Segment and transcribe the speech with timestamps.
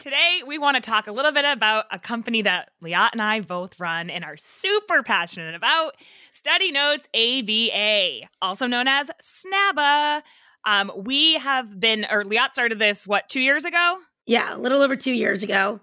[0.00, 3.40] Today, we want to talk a little bit about a company that Liat and I
[3.40, 5.94] both run and are super passionate about
[6.32, 10.22] Study Notes ABA, also known as SNABA.
[10.64, 13.98] Um, we have been, or Liat started this, what, two years ago?
[14.24, 15.80] Yeah, a little over two years ago.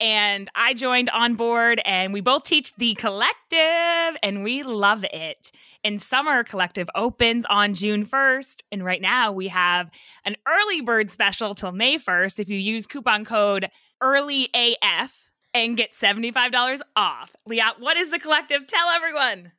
[0.00, 5.52] And I joined on board, and we both teach the collective, and we love it
[5.84, 8.62] and Summer Collective opens on June 1st.
[8.72, 9.90] And right now we have
[10.24, 13.70] an early bird special till May 1st if you use coupon code
[14.02, 15.10] EARLYAF
[15.54, 17.34] and get $75 off.
[17.48, 18.66] Liat, what is the collective?
[18.66, 19.52] Tell everyone.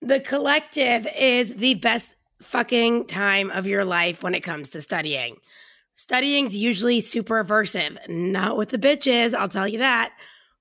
[0.00, 5.36] The collective is the best fucking time of your life when it comes to studying.
[6.02, 10.12] Studying's usually super aversive, not with the bitches, I'll tell you that.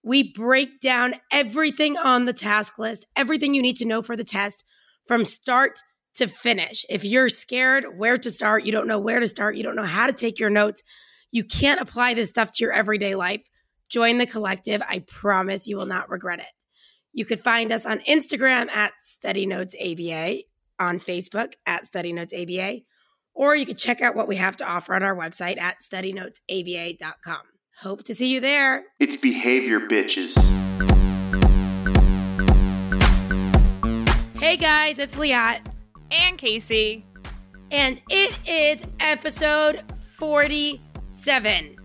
[0.03, 4.23] We break down everything on the task list, everything you need to know for the
[4.23, 4.63] test
[5.07, 5.81] from start
[6.13, 6.85] to finish.
[6.89, 9.81] If you're scared where to start, you don't know where to start, you don't know
[9.81, 10.83] how to take your notes,
[11.31, 13.41] you can't apply this stuff to your everyday life,
[13.89, 14.83] join the collective.
[14.87, 16.53] I promise you will not regret it.
[17.13, 20.41] You could find us on Instagram at Study Notes ABA,
[20.77, 22.81] on Facebook at Study Notes ABA,
[23.33, 27.41] or you could check out what we have to offer on our website at studynotesaba.com.
[27.81, 28.83] Hope to see you there.
[28.99, 30.37] It's behavior, bitches.
[34.39, 35.61] Hey guys, it's Liat.
[36.11, 37.05] And Casey.
[37.71, 39.81] And it is episode
[40.17, 41.75] 47.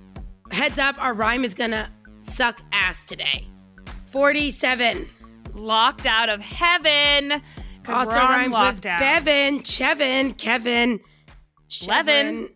[0.50, 3.46] Heads up, our rhyme is gonna suck ass today.
[4.10, 5.08] 47.
[5.54, 7.40] Locked out of heaven.
[7.88, 10.98] Also rhymes with Bevan, Chevin, Kevin,
[11.86, 12.50] Levin,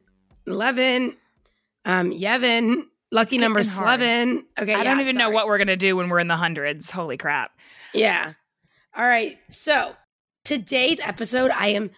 [0.46, 1.16] Levin,
[1.84, 4.44] um, Yevin, lucky number 11.
[4.58, 5.24] Okay, I yeah, don't even sorry.
[5.24, 6.90] know what we're gonna do when we're in the hundreds.
[6.90, 7.52] Holy crap!
[7.92, 8.34] Yeah.
[8.96, 9.38] All right.
[9.48, 9.94] So
[10.44, 11.90] today's episode, I am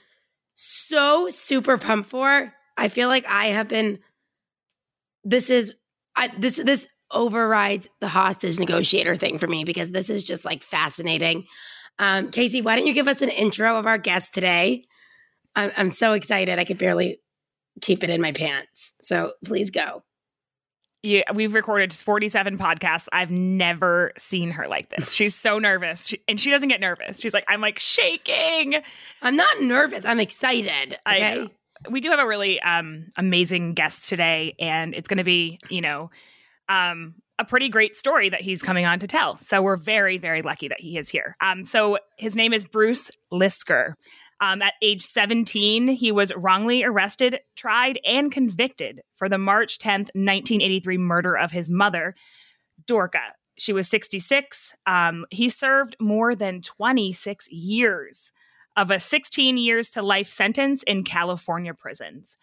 [0.54, 2.52] so super pumped for.
[2.76, 3.98] I feel like I have been.
[5.24, 5.74] This is
[6.16, 10.62] I, this this overrides the hostage negotiator thing for me because this is just like
[10.62, 11.44] fascinating.
[11.98, 14.84] Um, Casey, why don't you give us an intro of our guest today?
[15.54, 16.58] I'm, I'm so excited.
[16.58, 17.20] I could barely
[17.80, 18.92] keep it in my pants.
[19.00, 20.02] So please go
[21.02, 23.08] yeah, we've recorded 47 podcasts.
[23.12, 25.10] I've never seen her like this.
[25.10, 26.06] She's so nervous.
[26.06, 27.20] She, and she doesn't get nervous.
[27.20, 28.76] She's like, I'm like shaking.
[29.20, 30.04] I'm not nervous.
[30.04, 30.96] I'm excited.
[31.08, 31.48] Okay.
[31.90, 35.80] we do have a really um, amazing guest today, and it's going to be, you
[35.80, 36.10] know,
[36.68, 39.38] um, a pretty great story that he's coming on to tell.
[39.38, 41.36] So we're very, very lucky that he is here.
[41.40, 43.94] Um, so his name is Bruce Lisker.
[44.42, 50.10] Um, at age 17, he was wrongly arrested, tried, and convicted for the March 10th,
[50.16, 52.16] 1983 murder of his mother,
[52.84, 53.20] Dorka.
[53.56, 54.74] She was 66.
[54.84, 58.32] Um, he served more than 26 years
[58.76, 62.36] of a 16 years to life sentence in California prisons.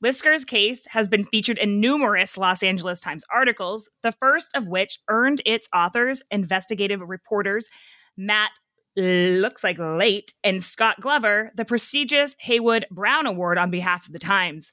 [0.00, 5.00] Lisker's case has been featured in numerous Los Angeles Times articles, the first of which
[5.08, 7.68] earned its authors, investigative reporters
[8.16, 8.50] Matt
[8.96, 14.18] looks like Lait, and Scott Glover the prestigious Heywood Broun Award on behalf of the
[14.18, 14.70] Times.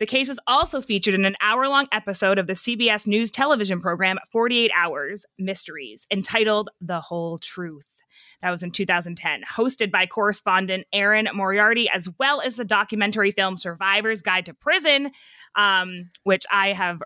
[0.00, 3.80] The case was also featured in an hour long episode of the CBS News television
[3.80, 7.86] program 48 Hours Mysteries, entitled The Whole Truth.
[8.42, 13.56] That was in 2010, hosted by correspondent Erin Moriarty, as well as the documentary film
[13.56, 15.12] Survivor's Guide to Prison,
[15.54, 17.00] um, which I have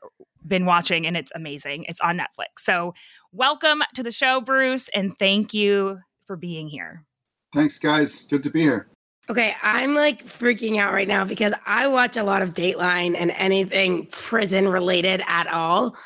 [0.46, 1.84] been watching and it's amazing.
[1.84, 2.62] It's on Netflix.
[2.62, 2.94] So,
[3.32, 7.04] welcome to the show, Bruce, and thank you for being here.
[7.52, 8.24] Thanks, guys.
[8.24, 8.86] Good to be here.
[9.30, 13.30] Okay, I'm like freaking out right now because I watch a lot of Dateline and
[13.32, 15.96] anything prison related at all.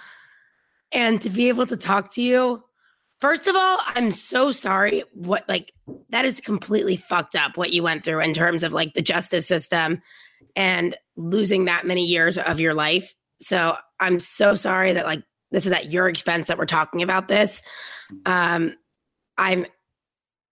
[0.93, 2.63] And to be able to talk to you,
[3.21, 5.05] first of all, I'm so sorry.
[5.13, 5.73] What, like,
[6.11, 9.47] that is completely fucked up what you went through in terms of like the justice
[9.47, 10.03] system
[10.57, 13.15] and losing that many years of your life.
[13.41, 17.29] So I'm so sorry that like this is at your expense that we're talking about
[17.29, 17.63] this.
[18.27, 18.75] Um,
[19.39, 19.67] I'm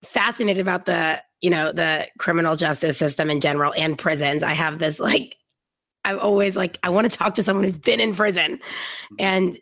[0.04, 4.42] fascinated about the you know the criminal justice system in general and prisons.
[4.42, 5.36] I have this like
[6.04, 8.60] i'm always like i want to talk to someone who's been in prison.
[9.18, 9.58] And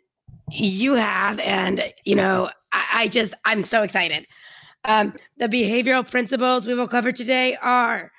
[0.51, 4.25] you have and you know i, I just i'm so excited.
[4.85, 8.11] Um, the behavioral principles we will cover today are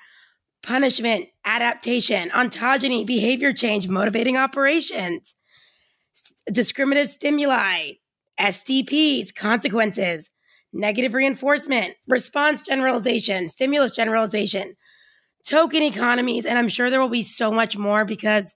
[0.61, 5.33] punishment adaptation ontogeny behavior change motivating operations
[6.51, 7.93] discriminative stimuli
[8.39, 10.29] sdps consequences
[10.73, 14.75] negative reinforcement, response generalization, stimulus generalization,
[15.45, 16.45] token economies.
[16.45, 18.55] And I'm sure there will be so much more because,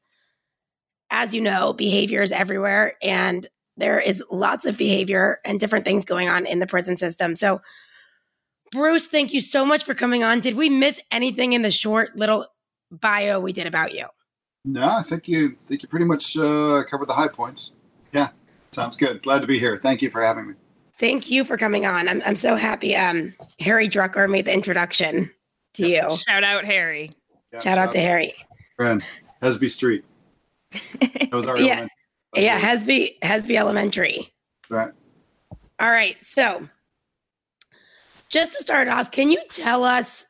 [1.10, 3.48] as you know, behavior is everywhere and
[3.78, 7.36] there is lots of behavior and different things going on in the prison system.
[7.36, 7.62] So,
[8.72, 10.40] Bruce, thank you so much for coming on.
[10.40, 12.48] Did we miss anything in the short little
[12.92, 14.08] bio we did about you?
[14.64, 17.74] No, I think you think you pretty much uh, covered the high points.
[18.12, 18.30] Yeah.
[18.72, 19.22] Sounds good.
[19.22, 19.78] Glad to be here.
[19.78, 20.54] Thank you for having me.
[21.00, 22.08] Thank you for coming on.
[22.08, 22.96] I'm I'm so happy.
[22.96, 25.30] Um, Harry Drucker made the introduction
[25.74, 26.18] to you.
[26.18, 27.12] Shout out Harry.
[27.52, 28.34] Yeah, Shout out to Harry.
[28.78, 29.04] friend
[29.42, 30.04] Hesby Street.
[31.02, 31.72] That was our Yeah.
[31.74, 31.90] elementary-
[32.36, 34.34] Yeah, our- Hesby Hesby Elementary.
[34.70, 34.92] right.
[35.80, 36.22] All right.
[36.24, 36.70] So,
[38.30, 40.26] just to start off, can you tell us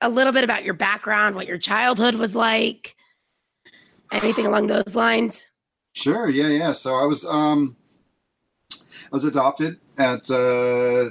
[0.00, 2.96] a little bit about your background, what your childhood was like,
[4.10, 5.44] anything along those lines?
[5.94, 6.28] Sure.
[6.30, 6.48] Yeah.
[6.48, 6.72] Yeah.
[6.72, 7.76] So I was um,
[9.06, 11.10] I was adopted at uh,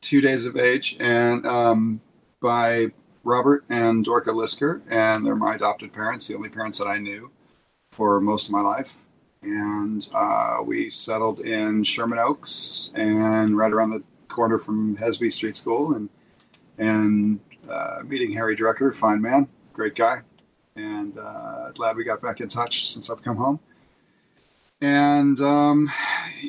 [0.00, 2.00] two days of age, and um,
[2.40, 2.92] by
[3.24, 7.30] Robert and Dorka Lisker, and they're my adopted parents, the only parents that I knew
[7.90, 8.98] for most of my life.
[9.42, 15.56] And uh, we settled in Sherman Oaks, and right around the corner from Hesby Street
[15.56, 16.08] School, and
[16.78, 20.22] and uh, meeting Harry Drucker, fine man, great guy,
[20.74, 23.60] and uh, glad we got back in touch since I've come home
[24.82, 25.92] and um,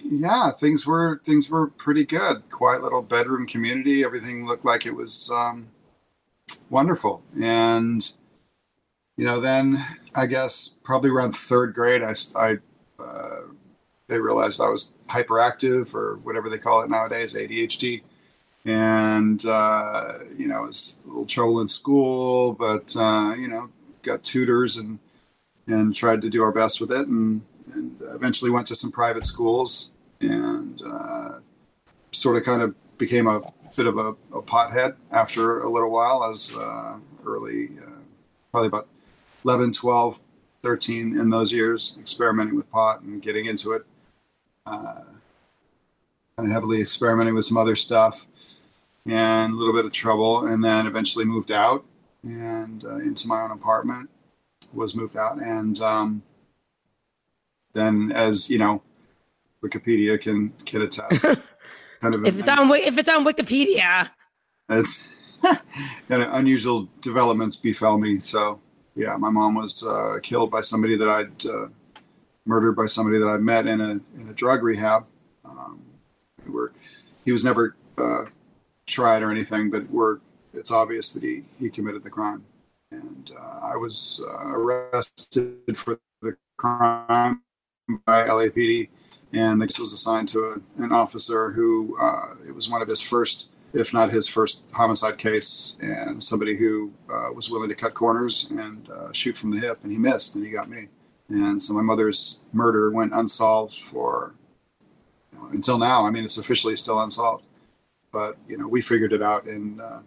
[0.03, 2.50] yeah, things were things were pretty good.
[2.50, 4.03] Quiet little bedroom community.
[4.03, 5.68] Everything looked like it was um,
[6.68, 7.21] wonderful.
[7.39, 8.09] And
[9.18, 9.85] you know, then
[10.15, 12.57] I guess probably around third grade, I, I
[13.00, 13.41] uh,
[14.07, 18.01] they realized I was hyperactive or whatever they call it nowadays, ADHD.
[18.65, 23.69] And uh, you know, it was a little trouble in school, but uh, you know,
[24.01, 24.97] got tutors and
[25.68, 27.44] and tried to do our best with it and
[27.83, 29.91] and eventually went to some private schools
[30.21, 31.39] and uh,
[32.12, 33.41] sort of kind of became a
[33.75, 36.95] bit of a, a pothead after a little while as uh,
[37.25, 37.89] early uh,
[38.51, 38.88] probably about
[39.44, 40.19] 11 12
[40.62, 43.85] 13 in those years experimenting with pot and getting into it.
[44.65, 45.01] Uh,
[46.38, 48.27] kind of heavily experimenting with some other stuff
[49.06, 51.83] and a little bit of trouble and then eventually moved out
[52.24, 54.09] and uh, into my own apartment
[54.71, 56.24] was moved out and um,
[57.74, 58.81] then as you know
[59.64, 61.25] wikipedia can can attest.
[62.02, 64.10] Kind of If it's on if it's on Wikipedia,
[64.68, 68.20] as of unusual developments befell me.
[68.20, 68.60] So
[68.96, 71.68] yeah my mom was uh, killed by somebody that i'd uh,
[72.46, 75.06] murdered by somebody that i met in a in a drug rehab.
[75.46, 75.81] Um,
[76.46, 76.74] we were
[77.24, 78.26] he was never uh,
[78.86, 80.19] tried or anything but we're
[80.54, 82.44] it's obvious that he he committed the crime.
[82.92, 87.44] And uh, i was uh, arrested for the crime
[88.06, 88.89] by LAPD,
[89.31, 93.01] and this was assigned to a, an officer who uh, it was one of his
[93.01, 97.94] first, if not his first, homicide case, and somebody who uh, was willing to cut
[97.94, 100.88] corners and uh, shoot from the hip, and he missed, and he got me,
[101.30, 104.33] and so my mother's murder went unsolved for
[105.51, 106.06] until now.
[106.06, 107.45] I mean, it's officially still unsolved,
[108.12, 110.00] but you know we figured it out and uh,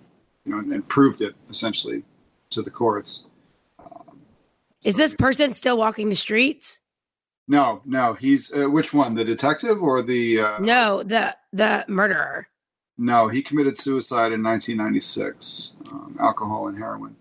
[0.44, 2.04] you know and, and proved it essentially
[2.50, 3.28] to the courts.
[3.78, 4.20] Um,
[4.84, 6.80] is this person still walking the streets?
[7.48, 9.14] No, no, he's uh, which one?
[9.14, 10.40] The detective or the?
[10.40, 12.48] Uh, No, the the murderer.
[12.98, 15.76] no, he committed suicide in 1996.
[15.86, 17.16] Um, alcohol and heroin,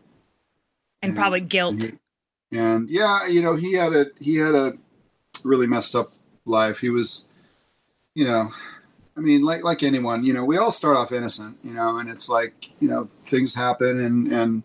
[1.02, 1.20] And Yeah.
[1.22, 1.74] probably guilt.
[1.74, 4.74] and, he- and yeah, you know, he had a he had a
[5.44, 6.14] really messed up
[6.46, 6.80] life.
[6.80, 7.28] He was,
[8.16, 8.50] you know,
[9.18, 12.10] I mean, like like anyone, you know, we all start off innocent, you know, and
[12.10, 14.64] it's like you know things happen and and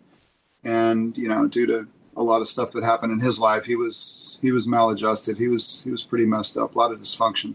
[0.65, 1.87] and you know due to
[2.17, 3.97] a lot of stuff that happened in his life, he was
[4.41, 5.39] he was maladjusted.
[5.39, 6.75] He was he was pretty messed up.
[6.75, 7.55] A lot of dysfunction,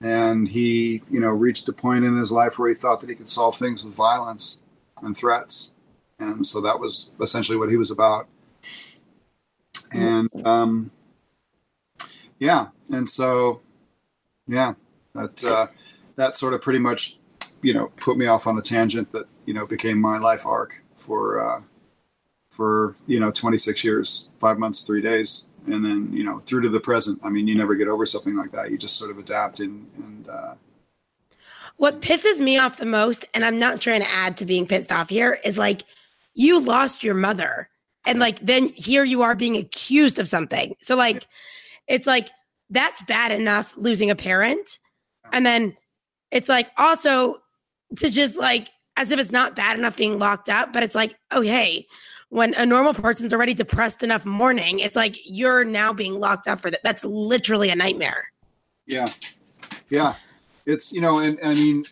[0.00, 3.16] and he you know reached a point in his life where he thought that he
[3.16, 4.62] could solve things with violence
[5.00, 5.74] and threats,
[6.18, 8.26] and so that was essentially what he was about.
[9.92, 10.90] And um,
[12.38, 13.60] yeah, and so
[14.46, 14.74] yeah,
[15.14, 15.66] that uh,
[16.16, 17.18] that sort of pretty much
[17.62, 20.82] you know put me off on a tangent that you know became my life arc
[20.96, 21.40] for.
[21.40, 21.62] Uh,
[22.52, 26.68] for you know 26 years five months three days and then you know through to
[26.68, 29.18] the present i mean you never get over something like that you just sort of
[29.18, 30.54] adapt and and uh,
[31.76, 34.92] What pisses me off the most, and I'm not trying to add to being pissed
[34.92, 35.82] off here, is like
[36.34, 37.68] you lost your mother.
[38.06, 40.76] And like then here you are being accused of something.
[40.80, 41.26] So like
[41.88, 42.30] it's like
[42.70, 44.78] that's bad enough losing a parent.
[45.32, 45.76] And then
[46.30, 47.42] it's like also
[47.96, 51.16] to just like as if it's not bad enough being locked up, but it's like,
[51.30, 51.86] oh hey,
[52.32, 56.62] when a normal person's already depressed enough morning, it's like you're now being locked up
[56.62, 56.80] for that.
[56.82, 58.24] That's literally a nightmare.
[58.86, 59.12] yeah
[59.90, 60.14] yeah
[60.66, 61.84] it's you know and i mean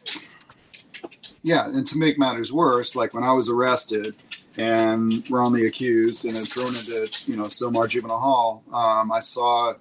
[1.42, 4.16] yeah and to make matters worse like when i was arrested
[4.56, 9.74] and wrongly accused and then thrown into you know Sylmar Juvenile Hall, um, I saw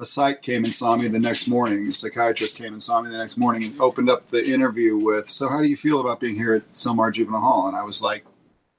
[0.00, 1.88] a psych came and saw me the next morning.
[1.88, 5.28] A psychiatrist came and saw me the next morning and opened up the interview with,
[5.30, 8.02] "So how do you feel about being here at Sylmar Juvenile Hall?" And I was
[8.02, 8.24] like,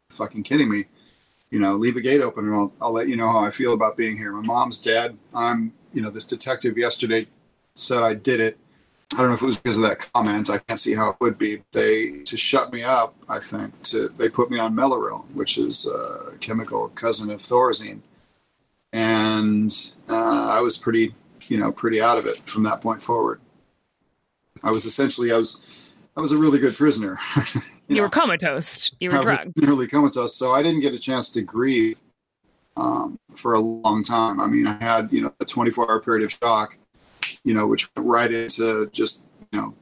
[0.10, 0.86] "Fucking kidding me."
[1.53, 3.75] You know, leave a gate open and I'll, I'll let you know how I feel
[3.75, 4.31] about being here.
[4.31, 5.15] My mom's dead.
[5.36, 7.27] I'm, you know, this detective yesterday
[7.75, 8.57] said I did it.
[9.13, 10.50] I don't know if it was because of that comment.
[10.50, 11.62] I can't see how it would be.
[11.72, 13.13] They to shut me up.
[13.29, 18.00] I think to they put me on Mellaril, which is a chemical cousin of Thorazine,
[18.91, 19.72] and
[20.10, 21.13] uh, I was pretty,
[21.48, 23.39] you know, pretty out of it from that point forward.
[24.63, 27.19] I was essentially I was I was a really good prisoner.
[27.88, 28.02] You, know.
[28.04, 28.92] were comatose.
[29.00, 29.62] You were drugged.
[29.62, 32.00] nearly comatose, so I didn't get a chance to grieve
[32.78, 34.40] um, for a long time.
[34.40, 36.78] I mean, I had you know a 24 hour period of shock,
[37.44, 39.74] you know, which went right into just you know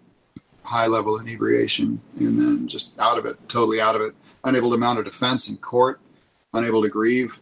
[0.63, 4.77] high level inebriation, and then just out of it, totally out of it, unable to
[4.77, 5.99] mount a defense in court,
[6.53, 7.39] unable to grieve,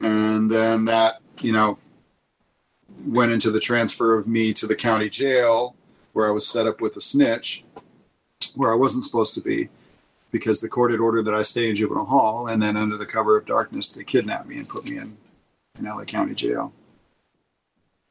[0.00, 1.78] and then that you know
[3.06, 5.74] went into the transfer of me to the county jail
[6.12, 7.64] where I was set up with a snitch
[8.54, 9.68] where I wasn't supposed to be
[10.34, 13.06] because the court had ordered that I stay in juvenile hall, and then under the
[13.06, 15.16] cover of darkness, they kidnapped me and put me in
[15.78, 16.72] in LA County Jail.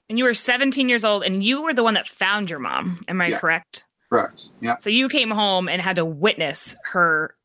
[0.07, 3.03] And you were 17 years old, and you were the one that found your mom.
[3.09, 3.39] Am I Yeah.
[3.39, 3.83] correct?
[4.09, 4.51] Correct.
[4.61, 4.77] Yeah.
[4.77, 7.35] So you came home and had to witness her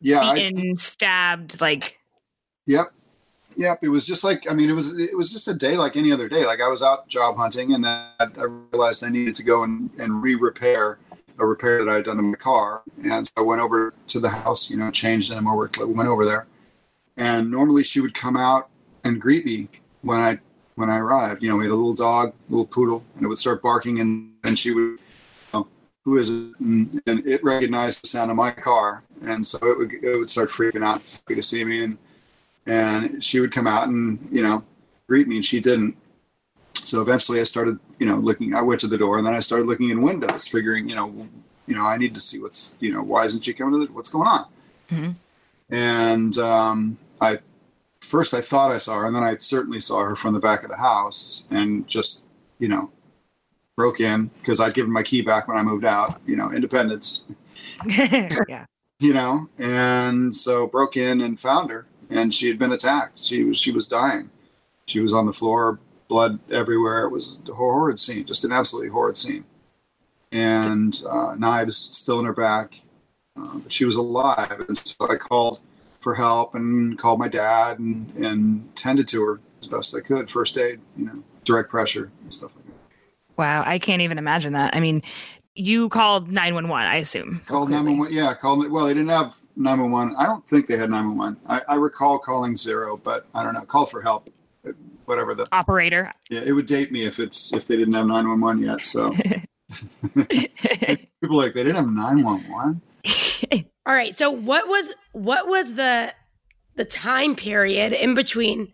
[0.00, 0.20] Yeah.
[0.20, 1.98] I, stabbed, like
[2.66, 2.90] yep.
[3.56, 3.80] Yep.
[3.82, 6.10] It was just like I mean, it was it was just a day like any
[6.10, 6.46] other day.
[6.46, 9.90] Like I was out job hunting, and then I realized I needed to go and,
[9.98, 10.98] and re-repair
[11.38, 14.20] a repair that I had done to my car, and so I went over to
[14.20, 14.70] the house.
[14.70, 16.46] You know, changed and over went over there,
[17.16, 18.68] and normally she would come out
[19.02, 19.68] and greet me
[20.02, 20.38] when I
[20.74, 21.42] when I arrived.
[21.42, 24.32] You know, we had a little dog, little poodle, and it would start barking, and
[24.42, 24.98] then she would,
[25.52, 25.68] know,
[26.04, 26.60] who is it?
[26.60, 30.30] And, and it recognized the sound of my car, and so it would it would
[30.30, 31.98] start freaking out, happy to see me, and
[32.66, 34.64] and she would come out and you know
[35.06, 35.96] greet me, and she didn't.
[36.84, 38.54] So eventually, I started, you know, looking.
[38.54, 41.28] I went to the door, and then I started looking in windows, figuring, you know,
[41.66, 43.92] you know, I need to see what's, you know, why isn't she coming to the,
[43.92, 44.46] what's going on?
[44.90, 45.14] Mhm.
[45.70, 47.38] And um, I
[48.00, 50.62] first I thought I saw her, and then I certainly saw her from the back
[50.62, 52.26] of the house, and just,
[52.58, 52.90] you know,
[53.76, 56.20] broke in because I'd given my key back when I moved out.
[56.26, 57.24] You know, independence
[57.86, 58.66] yeah.
[59.00, 63.42] you know and so broke in and found her and she had been attacked she
[63.44, 64.30] was she was dying
[64.86, 68.90] she was on the floor blood everywhere it was a horrid scene just an absolutely
[68.90, 69.44] horrid scene
[70.30, 72.80] and uh, knives still in her back
[73.38, 75.60] uh, but she was alive and so i called
[76.00, 80.30] for help and called my dad and, and tended to her as best i could
[80.30, 82.74] first aid you know direct pressure and stuff like that
[83.36, 84.74] Wow, I can't even imagine that.
[84.74, 85.02] I mean,
[85.54, 87.40] you called 911, I assume.
[87.46, 88.14] Called 911.
[88.14, 88.70] Yeah, called.
[88.70, 90.16] Well, they didn't have 911.
[90.16, 91.40] I don't think they had 911.
[91.48, 93.62] I, I recall calling zero, but I don't know.
[93.62, 94.28] Call for help.
[95.06, 95.46] Whatever the.
[95.52, 96.12] Operator.
[96.30, 98.84] Yeah, it would date me if it's if they didn't have 911 yet.
[98.86, 99.12] So
[101.20, 102.82] people are like they didn't have 911.
[103.86, 104.16] All right.
[104.16, 106.14] So what was what was the
[106.76, 108.72] the time period in between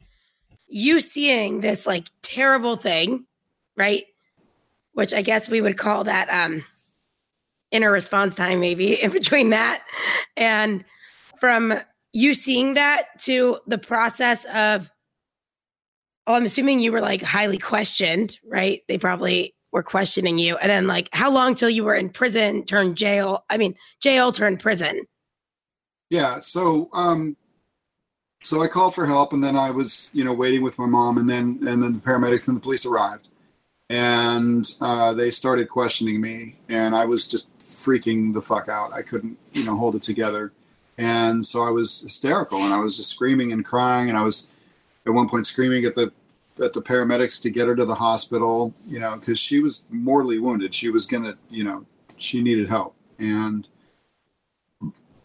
[0.66, 3.26] you seeing this like terrible thing,
[3.76, 4.04] right?
[4.92, 6.64] Which I guess we would call that um
[7.70, 9.82] inner response time maybe in between that
[10.37, 10.84] and
[11.38, 11.80] from
[12.12, 14.90] you seeing that to the process of
[16.27, 18.83] oh i'm assuming you were like highly questioned right?
[18.89, 20.57] They probably were questioning you.
[20.57, 23.45] And then like how long till you were in prison turned jail?
[23.49, 25.07] I mean jail turned prison.
[26.11, 26.41] Yeah.
[26.41, 27.37] So um,
[28.43, 31.19] so I called for help, and then I was you know waiting with my mom,
[31.19, 33.29] and then and then the paramedics and the police arrived,
[33.89, 38.93] and uh, they started questioning me, and I was just freaking the fuck out.
[38.93, 40.53] I couldn't you know hold it together,
[40.99, 44.50] and so I was hysterical, and I was just screaming and crying, and I was
[45.07, 46.12] at one point screaming at the
[46.62, 50.38] at the paramedics to get her to the hospital, you know, because she was mortally
[50.38, 50.75] wounded.
[50.75, 53.66] She was gonna, you know, she needed help, and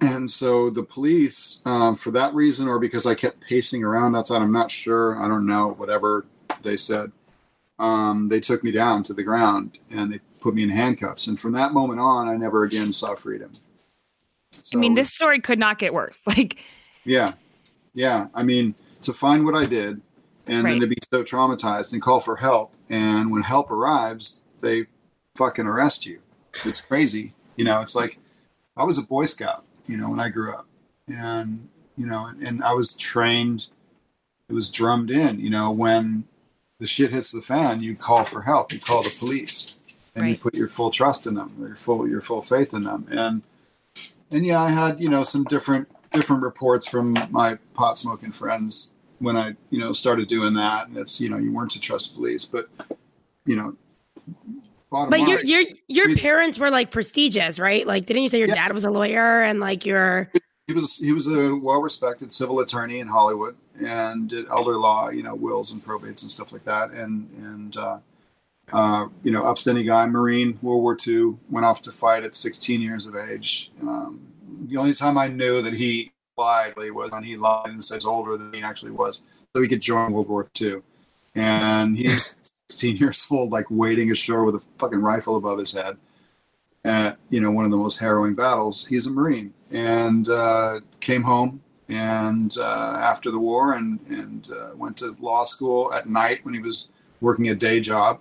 [0.01, 4.41] and so the police, uh, for that reason, or because I kept pacing around outside,
[4.41, 5.21] I'm not sure.
[5.21, 5.73] I don't know.
[5.77, 6.25] Whatever
[6.61, 7.11] they said,
[7.79, 11.27] um, they took me down to the ground and they put me in handcuffs.
[11.27, 13.51] And from that moment on, I never again saw freedom.
[14.73, 16.21] I mean, this story could not get worse.
[16.27, 16.63] Like,
[17.03, 17.33] yeah,
[17.93, 18.27] yeah.
[18.33, 18.73] I mean,
[19.05, 20.01] to find what I did,
[20.47, 24.87] and then to be so traumatized and call for help, and when help arrives, they
[25.35, 26.19] fucking arrest you.
[26.63, 27.33] It's crazy.
[27.55, 28.19] You know, it's like
[28.77, 29.61] I was a Boy Scout.
[29.87, 30.67] You know, when I grew up,
[31.07, 33.67] and you know, and, and I was trained.
[34.47, 35.39] It was drummed in.
[35.39, 36.25] You know, when
[36.79, 38.71] the shit hits the fan, you call for help.
[38.71, 39.77] You call the police,
[40.15, 43.07] and you put your full trust in them, your full your full faith in them,
[43.09, 43.41] and
[44.29, 48.94] and yeah, I had you know some different different reports from my pot smoking friends
[49.19, 50.87] when I you know started doing that.
[50.87, 52.69] And it's you know you weren't to trust police, but
[53.45, 53.75] you know,
[54.89, 57.85] bottom But your your your It's- parents were like prestigious, right?
[57.85, 58.55] Like, didn't you say your Yeah.
[58.55, 60.31] dad was a lawyer and like your
[60.67, 65.09] he was he was a well respected civil attorney in Hollywood and did elder law,
[65.09, 66.91] you know, wills and probates and stuff like that.
[66.91, 67.97] And and uh,
[68.73, 72.81] Uh, you know, upstanding guy, Marine, World War II, went off to fight at 16
[72.81, 73.69] years of age.
[73.79, 74.21] Um,
[74.67, 78.37] the only time I knew that he lied was when he lied and says older
[78.37, 79.23] than he actually was,
[79.53, 80.81] so he could join World War II.
[81.33, 85.97] And he's 16 years old, like wading ashore with a fucking rifle above his head
[86.85, 88.85] at you know one of the most harrowing battles.
[88.85, 94.75] He's a Marine and uh, came home and uh, after the war and and uh,
[94.75, 98.19] went to law school at night when he was working a day job.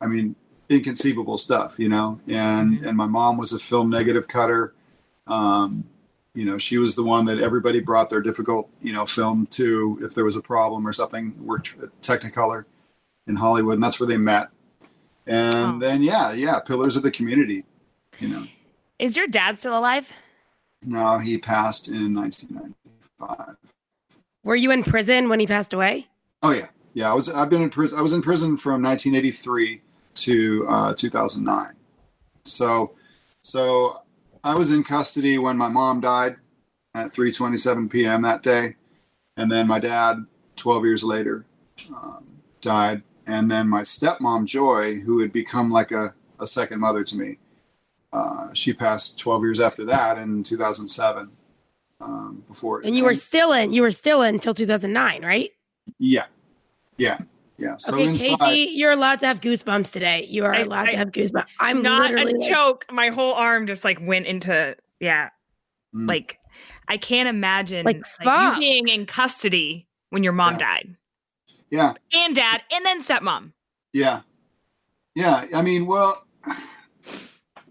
[0.00, 0.34] I mean,
[0.70, 2.20] inconceivable stuff, you know.
[2.26, 4.72] And and my mom was a film negative cutter.
[5.26, 5.84] Um,
[6.34, 9.98] you know, she was the one that everybody brought their difficult, you know, film to
[10.02, 11.34] if there was a problem or something.
[11.44, 12.64] Worked at Technicolor
[13.26, 14.48] in Hollywood, and that's where they met.
[15.26, 15.78] And Oh.
[15.78, 17.64] then, yeah, yeah, pillars of the community.
[18.18, 18.46] You know,
[18.98, 20.12] Is your dad still alive?
[20.84, 23.56] no, he passed in 1995.
[24.44, 26.08] Were you in prison when he passed away?
[26.42, 27.10] Oh yeah, yeah.
[27.10, 27.28] I was.
[27.28, 27.98] I've been in prison.
[27.98, 29.82] I was in prison from 1983
[30.14, 31.74] to uh, 2009.
[32.44, 32.92] So,
[33.42, 33.99] so
[34.42, 36.36] I was in custody when my mom died
[36.94, 38.22] at 3:27 p.m.
[38.22, 38.76] that day,
[39.36, 41.44] and then my dad, 12 years later,
[41.90, 47.04] um, died, and then my stepmom Joy, who had become like a, a second mother
[47.04, 47.38] to me,
[48.12, 51.30] uh, she passed 12 years after that in 2007.
[52.02, 53.74] Um, before And you were still in.
[53.74, 55.50] You were still in until 2009, right?
[55.98, 56.26] yeah,
[56.96, 57.18] yeah,
[57.60, 57.74] yeah.
[57.78, 60.26] So okay, inside, Casey, you're allowed to have goosebumps today.
[60.28, 61.46] You are I- allowed I- to have goosebumps.
[61.60, 62.86] I'm Not literally a like- joke.
[62.90, 65.28] My whole arm just like went into yeah.
[65.94, 66.08] Mm.
[66.08, 66.38] Like
[66.88, 70.58] I can't imagine Like, you being in custody when your mom Yeah.
[70.58, 70.96] died.
[71.70, 73.52] yeah, And dad and then stepmom.
[73.92, 74.22] Yeah.
[75.14, 75.46] Yeah.
[75.54, 76.24] I mean, well,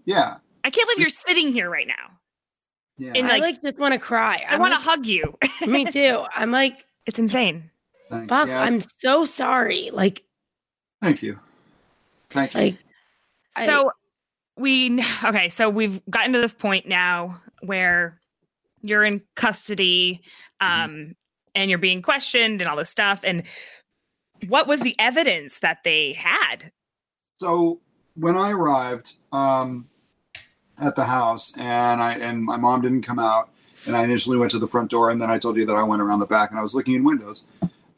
[0.04, 0.38] yeah.
[0.64, 2.18] I can't believe you're sitting here right now.
[2.98, 3.12] Yeah.
[3.14, 4.42] And, I like- like just want to cry.
[4.48, 5.36] I I'm want to like- hug you.
[5.66, 6.24] Me too.
[6.34, 7.70] I'm like, it's insane.
[8.10, 8.28] Thanks.
[8.28, 8.48] fuck.
[8.48, 9.90] Yeah, I'm so sorry.
[9.92, 10.24] Like,
[11.02, 11.38] Thank you.
[12.30, 12.60] Thank you.
[12.60, 12.78] like.
[13.56, 13.92] I- So
[14.56, 18.20] we okay, so we've gotten to this point now where
[18.82, 20.22] you're in custody
[20.62, 20.84] Mm-hmm.
[20.84, 21.14] um
[21.54, 23.42] and you're being questioned and all this stuff and
[24.48, 26.70] what was the evidence that they had?
[27.36, 27.80] so
[28.14, 29.88] when I arrived um,
[30.78, 33.48] at the house and I and my mom didn't come out
[33.86, 35.82] and I initially went to the front door and then I told you that I
[35.82, 37.46] went around the back and I was looking in windows.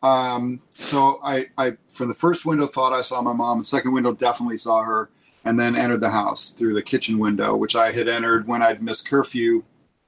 [0.03, 3.59] Um, so I, I from the first window thought I saw my mom.
[3.59, 5.11] The second window definitely saw her,
[5.45, 8.83] and then entered the house through the kitchen window, which I had entered when I'd
[8.83, 9.63] missed curfew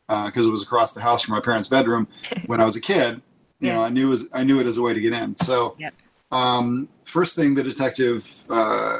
[0.09, 2.09] because it was across the house from my parents' bedroom
[2.47, 3.23] when I was a kid.
[3.61, 5.37] You know, I knew I knew it as a way to get in.
[5.39, 5.95] So, Yep.
[6.33, 8.99] um, first thing, the detective uh,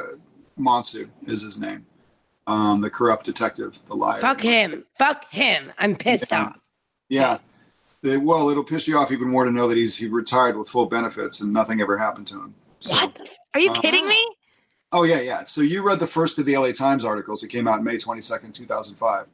[0.57, 1.85] Monsue is his name,
[2.47, 4.21] um, the corrupt detective, the liar.
[4.21, 4.85] Fuck him.
[4.97, 5.71] Fuck him.
[5.77, 6.43] I'm pissed Yeah.
[6.45, 6.55] off.
[7.09, 7.37] Yeah.
[8.05, 10.69] They- well, it'll piss you off even more to know that he's he retired with
[10.69, 12.55] full benefits and nothing ever happened to him.
[12.79, 13.29] So- What?
[13.53, 14.35] Are you Uh, kidding me?
[14.91, 15.43] Oh yeah, yeah.
[15.45, 17.43] So you read the first of the LA Times articles.
[17.43, 19.27] It came out May twenty second, two thousand five.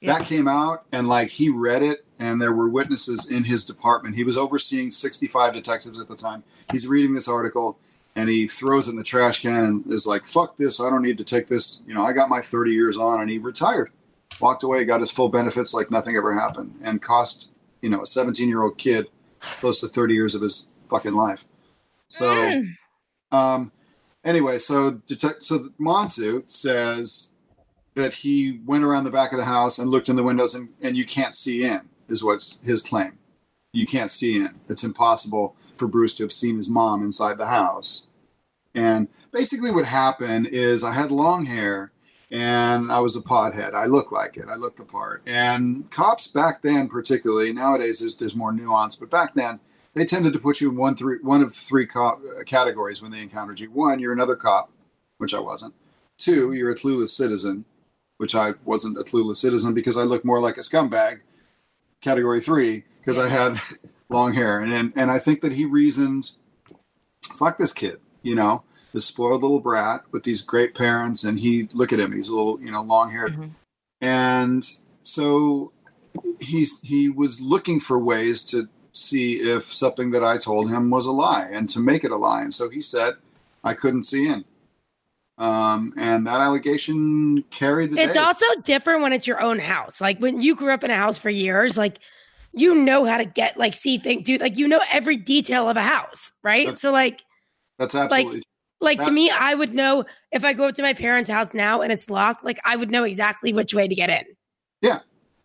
[0.00, 0.16] Yeah.
[0.18, 4.16] That came out, and like he read it, and there were witnesses in his department.
[4.16, 6.42] He was overseeing sixty five detectives at the time.
[6.72, 7.76] He's reading this article,
[8.16, 10.80] and he throws it in the trash can and is like, "Fuck this!
[10.80, 11.82] I don't need to take this.
[11.86, 13.90] You know, I got my thirty years on." And he retired,
[14.40, 18.06] walked away, got his full benefits like nothing ever happened, and cost you know a
[18.06, 19.06] seventeen year old kid
[19.40, 21.44] close to thirty years of his fucking life.
[22.08, 22.34] So.
[22.34, 22.74] Mm.
[23.32, 23.70] Um,
[24.24, 27.34] anyway, so detect so Monsue says
[27.94, 30.70] that he went around the back of the house and looked in the windows and,
[30.80, 33.18] and you can't see in is what's his claim.
[33.72, 34.60] You can't see in.
[34.68, 38.08] It's impossible for Bruce to have seen his mom inside the house.
[38.74, 41.92] And basically what happened is I had long hair
[42.30, 43.74] and I was a pothead.
[43.74, 44.46] I looked like it.
[44.48, 45.22] I looked the part.
[45.26, 49.60] And cops back then particularly, nowadays there's there's more nuance, but back then
[49.94, 53.20] they tended to put you in one three one of three co- categories when they
[53.20, 53.70] encountered you.
[53.70, 54.70] One, you're another cop,
[55.18, 55.74] which I wasn't.
[56.18, 57.64] Two, you're a clueless citizen,
[58.18, 61.20] which I wasn't a clueless citizen because I looked more like a scumbag.
[62.00, 63.58] Category three, because I had
[64.08, 66.30] long hair, and, and and I think that he reasoned,
[67.22, 71.68] fuck this kid, you know, this spoiled little brat with these great parents, and he
[71.74, 73.50] look at him, he's a little, you know, long haired, Mhm.
[74.00, 74.64] and
[75.02, 75.72] so
[76.40, 81.06] he's he was looking for ways to see if something that I told him was
[81.06, 82.42] a lie and to make it a lie.
[82.42, 83.14] And so he said
[83.62, 84.44] I couldn't see in.
[85.38, 88.20] Um, and that allegation carried the It's day.
[88.20, 90.00] also different when it's your own house.
[90.00, 91.98] Like when you grew up in a house for years, like
[92.52, 94.40] you know how to get like see things, dude.
[94.40, 96.66] Like you know every detail of a house, right?
[96.66, 97.22] That's- so like
[97.78, 98.44] That's absolutely like
[98.80, 101.92] to me, I would know if I go up to my parents' house now and
[101.92, 104.24] it's locked, like I would know exactly which way to get in.
[104.80, 105.00] Yeah.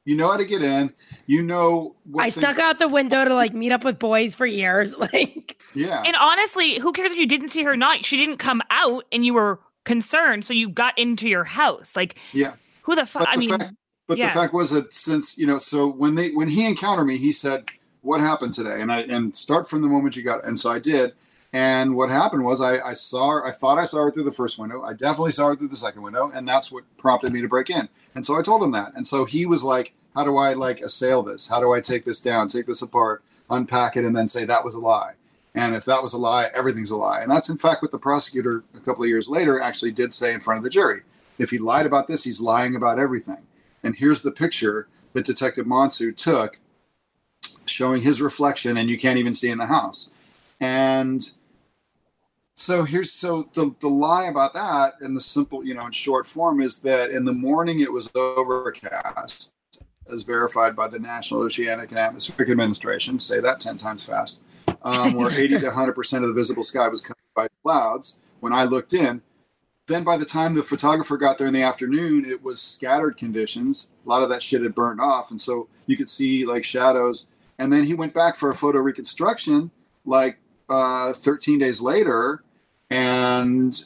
[0.05, 0.93] You know how to get in.
[1.25, 4.35] You know what I things- stuck out the window to like meet up with boys
[4.35, 4.95] for years.
[5.13, 6.01] Like, Yeah.
[6.05, 8.05] And honestly, who cares if you didn't see her or not?
[8.05, 11.95] She didn't come out and you were concerned, so you got into your house.
[11.95, 12.53] Like, yeah.
[12.83, 13.23] who the fuck?
[13.23, 13.73] But I mean, fact-
[14.07, 14.27] But Yeah.
[14.27, 17.31] the fact was that since you know, so when they when he encountered me, he
[17.33, 17.65] said,
[18.01, 20.45] "What happened today?" And I and start from the moment you got.
[20.45, 21.13] And so I did.
[21.55, 23.45] And what happened was I, I saw her.
[23.45, 24.83] I thought I saw her through the first window.
[24.83, 27.69] I definitely saw her through the second window, and that's what prompted me to break
[27.69, 27.87] in.
[28.13, 28.91] And so I told him that.
[28.93, 31.47] And so he was like, "How do I like assail this?
[31.47, 32.49] How do I take this down?
[32.49, 35.13] Take this apart, unpack it, and then say that was a lie."
[35.53, 37.21] And if that was a lie, everything's a lie.
[37.21, 40.33] And that's in fact what the prosecutor a couple of years later actually did say
[40.33, 41.03] in front of the jury.
[41.39, 43.47] If he lied about this, he's lying about everything.
[43.81, 46.59] And here's the picture that Detective Monsue took
[47.65, 50.11] showing his reflection, and you can't even see in the house.
[50.59, 51.21] And
[52.55, 56.25] so here's so the, the lie about that in the simple, you know, in short
[56.25, 59.53] form is that in the morning it was overcast,
[60.09, 63.19] as verified by the National Oceanic and Atmospheric Administration.
[63.19, 64.39] Say that 10 times fast.
[64.83, 68.21] Um, where 80 to 100% of the visible sky was covered by clouds.
[68.39, 69.21] When I looked in,
[69.87, 73.93] then by the time the photographer got there in the afternoon, it was scattered conditions.
[74.05, 77.27] A lot of that shit had burned off, and so you could see like shadows.
[77.59, 79.71] And then he went back for a photo reconstruction,
[80.05, 80.37] like
[80.69, 82.43] uh, 13 days later,
[82.89, 83.83] and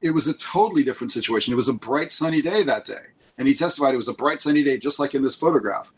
[0.00, 1.52] it was a totally different situation.
[1.52, 3.06] It was a bright sunny day that day,
[3.38, 5.92] and he testified it was a bright sunny day, just like in this photograph.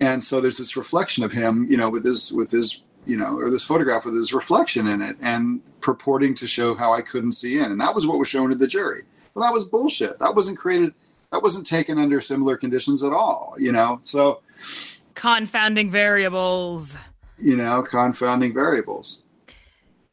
[0.00, 3.38] And so there's this reflection of him, you know, with his with his you know,
[3.38, 7.32] or this photograph with his reflection in it and purporting to show how I couldn't
[7.32, 7.70] see in.
[7.70, 9.04] And that was what was shown to the jury.
[9.32, 10.18] Well, that was bullshit.
[10.18, 10.92] That wasn't created,
[11.30, 14.00] that wasn't taken under similar conditions at all, you know?
[14.02, 14.40] So,
[15.14, 16.96] confounding variables.
[17.38, 19.24] you know, confounding variables.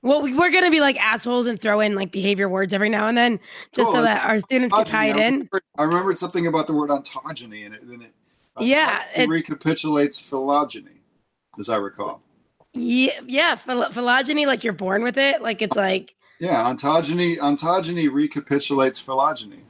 [0.04, 3.08] Well, we- we're gonna be like assholes and throw in like behavior words every now
[3.08, 3.40] and then,
[3.74, 3.96] just Cool.
[3.96, 5.34] so that our students can tie it Ontogeny, I in.
[5.34, 7.82] remembered- I remembered something about the word ontogeny in it.
[7.82, 8.12] And it
[8.56, 11.02] uh, Yeah, it it- recapitulates phylogeny,
[11.58, 12.22] as I recall.
[12.74, 15.42] Yeah, yeah, phil- phylogeny, like you're born with it.
[15.42, 19.64] Like it's like Yeah, ontogeny ontogeny recapitulates phylogeny.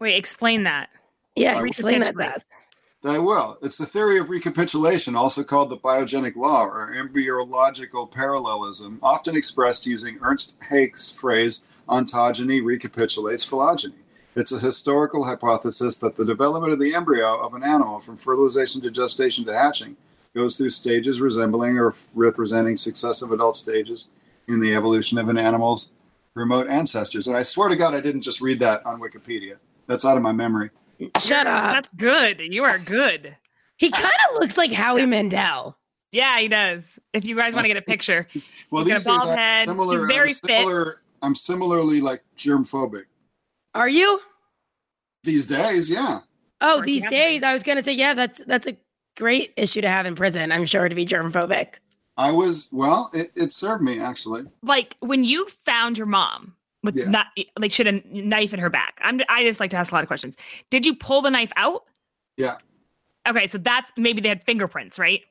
[0.00, 0.88] Wait, explain that.
[1.36, 1.58] yeah.
[1.58, 2.44] I Explain that, recapitulate.
[3.04, 3.58] I will.
[3.60, 9.86] It's the theory of recapitulation, also called the biogenic law or embryological parallelism, often expressed
[9.86, 13.94] using Ernst Haeckel's phrase ontogeny recapitulates phylogeny.
[14.34, 18.80] It's a historical hypothesis that the development of the embryo of an animal from fertilization
[18.80, 19.96] to gestation to hatching
[20.34, 24.08] goes through stages resembling or representing successive adult stages
[24.48, 25.90] in the evolution of an animal's
[26.34, 27.28] remote ancestors.
[27.28, 29.56] And I swear to God, I didn't just read that on Wikipedia.
[29.86, 30.70] That's out of my memory.
[31.20, 31.74] Shut up.
[31.74, 32.40] That's good.
[32.40, 33.36] You are good.
[33.76, 35.76] He kind of looks like Howie Mandel.
[36.12, 36.98] Yeah, he does.
[37.12, 38.28] If you guys want to get a picture,
[38.70, 39.68] Well, He's these got a bald I'm head.
[39.68, 40.60] Similar, He's very I'm fit.
[40.60, 43.04] similar, I'm similarly like germ phobic
[43.74, 44.20] Are you?
[45.24, 45.90] these days.
[45.90, 46.20] Yeah.
[46.60, 48.76] Oh, Or these he has days, I was gonna say, yeah, that's that's a
[49.16, 50.52] great issue to have in prison.
[50.52, 51.74] I'm sure to be germphobic.
[52.16, 53.10] I was well.
[53.12, 54.44] It, it served me actually.
[54.62, 56.54] like when you found your mom
[56.84, 57.08] with Yeah.
[57.10, 57.26] not
[57.58, 59.00] like she had a knife in her back.
[59.02, 60.36] I'm I just like to ask a lot of questions.
[60.70, 61.82] Did you pull the knife out?
[62.36, 62.58] Yeah.
[63.26, 65.22] Okay, so that's maybe they had fingerprints, right?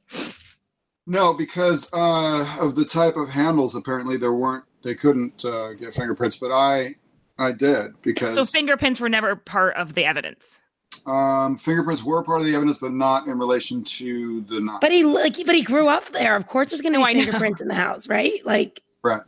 [1.05, 3.75] No, because uh, of the type of handles.
[3.75, 4.63] Apparently, there weren't.
[4.83, 6.95] They couldn't uh, get fingerprints, but I,
[7.37, 10.59] I did because So fingerprints were never part of the evidence.
[11.05, 14.79] um, fingerprints were part of the evidence, but not in relation to the knife.
[14.81, 16.35] But he like, but he grew up there.
[16.35, 17.21] Of course, there's gonna be I know.
[17.23, 18.33] fingerprints in the house, right?
[18.45, 19.21] Like, Right.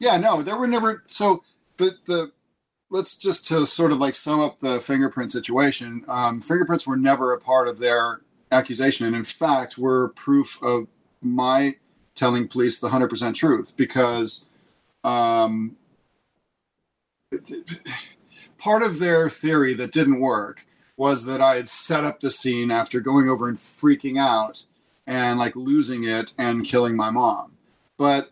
[0.00, 1.44] Yeah, no, there were never so
[1.76, 2.32] the the
[2.90, 6.04] let's just to sort of like sum up the fingerprint situation.
[6.08, 10.88] Um, fingerprints were never a part of their accusation, and in fact, were proof of
[11.22, 11.76] my
[12.14, 14.50] telling police the hundred percent truth because
[15.04, 15.76] um,
[18.58, 22.70] part of their theory that didn't work was that I had set up the scene
[22.70, 24.64] after going over and freaking out
[25.06, 27.52] and like losing it and killing my mom,
[27.98, 28.30] but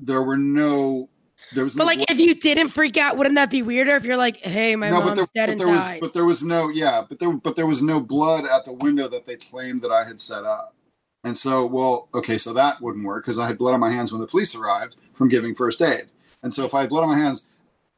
[0.00, 1.08] there were no
[1.54, 3.94] there was but no like, if you didn't freak out, wouldn't that be weirder?
[3.96, 6.00] If you're like, hey, my no, mom's but there, dead but and there was died.
[6.00, 9.08] but there was no yeah but there but there was no blood at the window
[9.08, 10.74] that they claimed that I had set up
[11.22, 14.12] and so well okay so that wouldn't work because I had blood on my hands
[14.12, 16.08] when the police arrived from giving first aid
[16.42, 17.48] and so if I had blood on my hands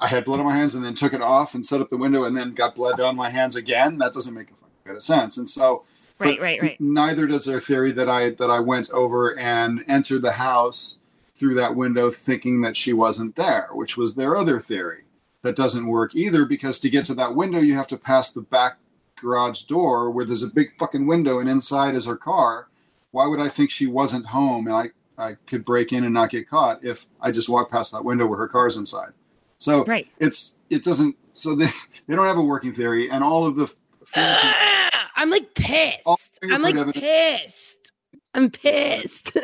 [0.01, 1.97] I had blood on my hands and then took it off and set up the
[1.97, 4.97] window and then got blood on my hands again that doesn't make a fucking bit
[4.97, 5.85] of sense and so
[6.21, 6.81] Right, but right, right.
[6.81, 10.99] Neither does their theory that I that I went over and entered the house
[11.39, 15.05] through that window thinking that she wasn't there, which was their other theory.
[15.43, 18.41] That doesn't work either because to get to that window you have to pass the
[18.41, 18.79] back
[19.21, 22.69] garage door where there's a big fucking window and inside is her car.
[23.13, 26.31] Why would I think she wasn't home and I I could break in and not
[26.31, 29.13] get caught if I just walk past that window where her car's inside?
[29.59, 30.09] So Right.
[30.19, 31.69] it's it doesn't so they
[32.09, 33.73] they don't have a working theory and all of the
[34.17, 36.39] Ah, I'm like pissed.
[36.43, 37.93] I'm like fingerprint pissed.
[38.35, 39.37] I'm pissed.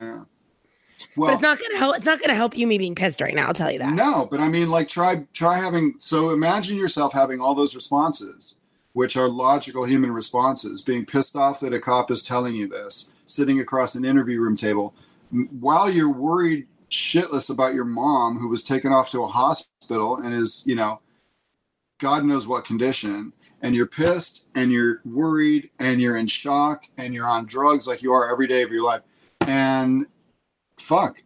[0.00, 0.24] Yeah.
[1.16, 1.96] Well, it's not gonna help.
[1.96, 3.46] It's not gonna help you me being pissed right now.
[3.46, 3.92] I'll tell you that.
[3.92, 5.94] No, but I mean, like, try try having.
[5.98, 8.58] So imagine yourself having all those responses,
[8.92, 10.82] which are logical human responses.
[10.82, 14.56] Being pissed off that a cop is telling you this, sitting across an interview room
[14.56, 14.94] table,
[15.58, 20.34] while you're worried shitless about your mom who was taken off to a hospital and
[20.34, 21.00] is, you know,
[21.98, 27.14] God knows what condition, and you're pissed and you're worried and you're in shock and
[27.14, 29.00] you're on drugs like you are every day of your life,
[29.40, 30.06] and
[30.78, 31.22] fuck.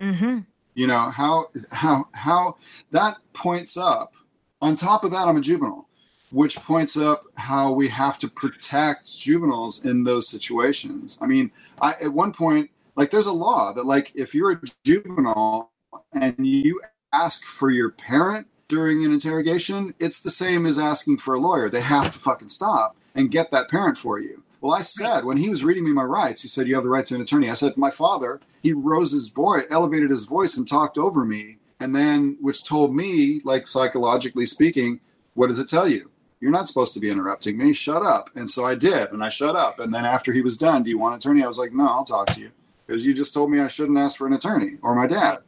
[0.00, 0.40] Mm-hmm.
[0.74, 2.56] you know how how how
[2.90, 4.14] that points up
[4.60, 5.88] on top of that i'm a juvenile
[6.34, 11.16] which points up how we have to protect juveniles in those situations.
[11.22, 14.60] I mean i at one point like there's a law that like if you're a
[14.84, 15.70] juvenile
[16.12, 16.80] and you
[17.12, 21.70] ask for your parent during an interrogation it's the same as asking for a lawyer.
[21.70, 25.36] They have to fucking stop and get that parent for you well i said when
[25.36, 27.50] he was reading me my rights he said you have the right to an attorney.
[27.50, 31.58] I said my father he rose his voice elevated his voice and talked over me
[31.78, 35.00] and then which told me like psychologically speaking
[35.34, 36.10] what does it tell you?
[36.40, 37.72] You're not supposed to be interrupting me.
[37.72, 38.30] Shut up.
[38.34, 40.88] And so i did and i shut up and then after he was done do
[40.88, 41.44] you want an attorney?
[41.44, 42.50] I was like no i'll talk to you.
[42.86, 45.40] Because you just told me i shouldn't ask for an attorney or my dad.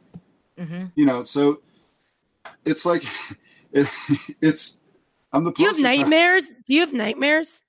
[0.59, 0.85] Mm-hmm.
[0.95, 1.61] you know so
[2.65, 3.03] it's like
[3.71, 3.87] it,
[4.41, 4.79] it's
[5.33, 6.53] i'm the Do you have nightmares?
[6.67, 7.63] Do you have nightmares?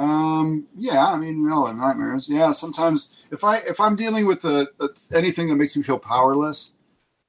[0.00, 2.30] Um, yeah, I mean, we all have nightmares.
[2.30, 5.98] Yeah, sometimes if I if I'm dealing with a, a, anything that makes me feel
[5.98, 6.76] powerless,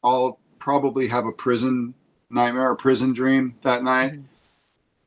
[0.04, 1.96] I'll probably have a prison
[2.30, 4.20] nightmare or prison dream that night,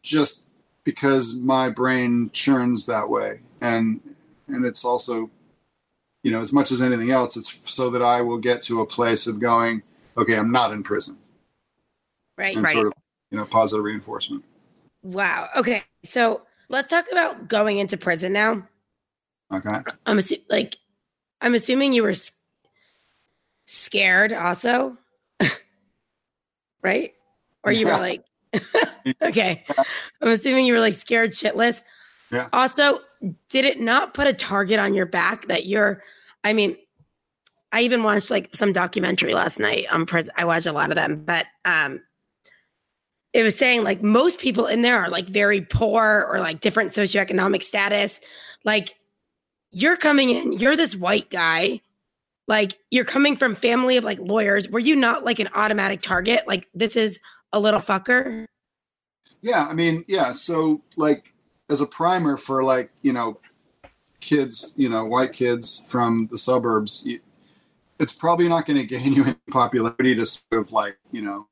[0.02, 0.48] just
[0.84, 4.00] because my brain churns that way, and
[4.48, 5.30] and it's also,
[6.22, 8.86] you know, as much as anything else, it's so that I will get to a
[8.86, 9.82] place of going,
[10.18, 11.18] okay, I'm not in prison,
[12.38, 12.56] Right.
[12.56, 12.74] and Right.
[12.74, 12.92] sort of,
[13.30, 14.44] you know, positive reinforcement.
[15.02, 15.50] Wow.
[15.56, 15.84] Okay.
[16.04, 16.42] So
[16.74, 18.66] let's talk about going into prison now.
[19.52, 19.76] Okay.
[20.06, 20.76] I'm assu- like,
[21.40, 22.14] I'm assuming you were
[23.66, 24.98] scared also,
[26.82, 27.12] right?
[27.62, 28.24] Or you were like,
[29.22, 29.64] okay.
[30.20, 31.82] I'm assuming you were like scared shitless.
[32.32, 32.48] Yeah.
[32.52, 32.98] Also,
[33.48, 36.02] did it not put a target on your back that you're?
[36.42, 36.76] I mean,
[37.70, 40.34] I even watched like some documentary last night on prison.
[40.36, 42.00] I watched a lot of them, but um,
[43.34, 46.92] it was saying like most people in there are like very poor or like different
[46.92, 48.20] socioeconomic status.
[48.64, 48.94] Like
[49.72, 51.80] you're coming in, you're this white guy,
[52.46, 54.68] like you're coming from family of like lawyers.
[54.68, 56.46] Were you not like an automatic target?
[56.46, 57.18] Like this is
[57.52, 58.46] a little fucker.
[59.42, 60.32] Yeah, I mean, yeah.
[60.32, 61.34] So, like,
[61.68, 63.40] as a primer for like you know,
[64.20, 67.06] kids, you know, white kids from the suburbs,
[67.98, 71.46] it's probably not going to gain you any popularity to sort of like you know,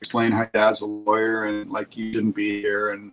[0.00, 3.12] explain how dad's a lawyer and like you shouldn't be here and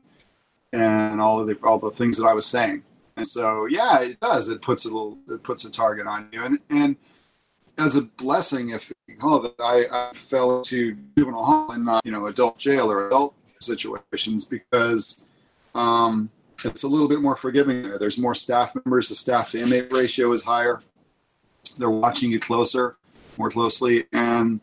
[0.72, 2.84] and all of the all the things that I was saying.
[3.16, 4.50] And so, yeah, it does.
[4.50, 6.96] It puts a little, it puts a target on you, and and
[7.78, 12.06] as a blessing, if you call it, I, I fell into juvenile hall and not
[12.06, 15.28] you know adult jail or adult situations because
[15.76, 16.30] um,
[16.66, 18.00] it's a little bit more forgiving there.
[18.00, 19.10] There's more staff members.
[19.10, 20.82] The staff to inmate ratio is higher.
[21.78, 22.98] They're watching you closer,
[23.38, 24.60] more closely, and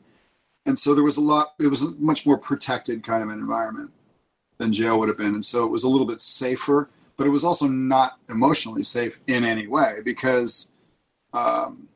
[0.70, 1.54] and so there was a lot.
[1.58, 3.90] It was a much more protected kind of an environment
[4.56, 6.88] than jail would have been, and so it was a little bit safer.
[7.18, 10.72] But it was also not emotionally safe in any way because,
[11.34, 11.88] um,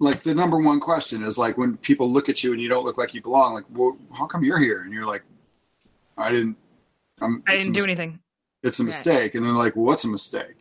[0.00, 2.84] like the number one question is like when people look at you and you don't
[2.84, 3.54] look like you belong.
[3.54, 4.82] Like, well, how come you're here?
[4.82, 5.22] And you're like,
[6.18, 6.56] I didn't.
[7.20, 8.18] I'm, I didn't do mis- anything.
[8.64, 8.86] It's a Yeah.
[8.86, 10.56] mistake, and they're like, well, "What's a mistake?"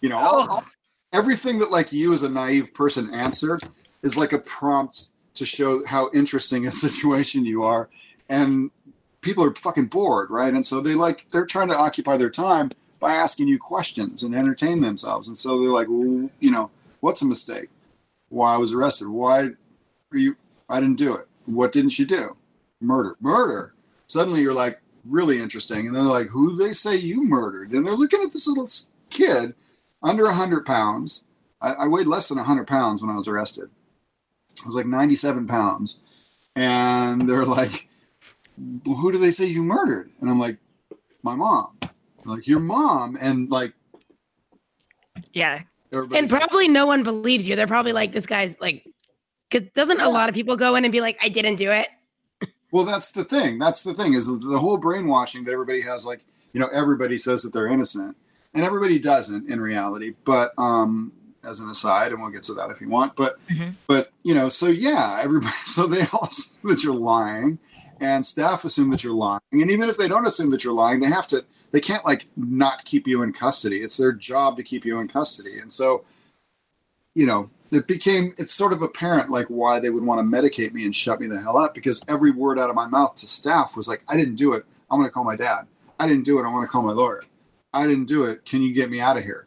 [0.00, 0.46] You know, Oh.
[0.48, 0.64] all-
[1.12, 3.62] everything that like you as a naive person answered
[4.02, 7.88] is like a prompt to show how interesting a situation you are,
[8.28, 8.70] and
[9.20, 10.52] people are fucking bored, right?
[10.52, 12.70] And so they like they're trying to occupy their time
[13.00, 16.70] by asking you questions and entertain themselves, and so they're like, well, you know,
[17.00, 17.68] what's a mistake?
[18.28, 19.08] Why I was arrested?
[19.08, 19.50] Why
[20.12, 20.36] are you?
[20.68, 21.26] I didn't do it.
[21.46, 22.36] What didn't you do?
[22.80, 23.16] Murder.
[23.20, 23.74] Murder.
[24.06, 27.72] Suddenly you're like really interesting, and they're like, who they say you murdered?
[27.72, 28.68] And they're looking at this little
[29.10, 29.54] kid
[30.02, 31.26] under 100 pounds.
[31.60, 33.70] I, I weighed less than 100 pounds when I was arrested.
[34.62, 36.02] I was like 97 pounds.
[36.56, 37.88] And they're like,
[38.84, 40.10] well, who do they say you murdered?
[40.20, 40.58] And I'm like,
[41.22, 41.76] my mom.
[41.80, 43.16] They're like, your mom.
[43.20, 43.72] And like,
[45.32, 45.62] Yeah.
[45.92, 47.56] And probably no one believes you.
[47.56, 48.86] They're probably like, this guy's like,
[49.50, 51.88] because doesn't a lot of people go in and be like, I didn't do it?
[52.72, 53.60] Well, that's the thing.
[53.60, 56.04] That's the thing is the whole brainwashing that everybody has.
[56.04, 58.16] Like, you know, everybody says that they're innocent,
[58.52, 60.14] and everybody doesn't in reality.
[60.24, 61.12] But um,
[61.46, 63.14] as an aside, and we'll get to that if you want.
[63.16, 63.74] But Mhm.
[63.86, 65.54] but you know, so yeah, everybody.
[65.66, 67.58] So they all assume that you're lying,
[68.00, 71.00] and staff assume that you're lying, and even if they don't assume that you're lying,
[71.00, 73.78] they have to they can't like not keep you in custody.
[73.82, 75.58] It's their job to keep you in custody.
[75.60, 76.04] And so,
[77.14, 80.72] you know, it became it's sort of apparent like why they would want to medicate
[80.72, 83.26] me and shut me the hell up because every word out of my mouth to
[83.26, 84.64] staff was like, I didn't do it.
[84.90, 85.66] I'm going to call my dad.
[85.98, 86.44] I didn't do it.
[86.44, 87.24] I want to call my lawyer.
[87.72, 88.44] I didn't do it.
[88.44, 89.46] Can you get me out of here?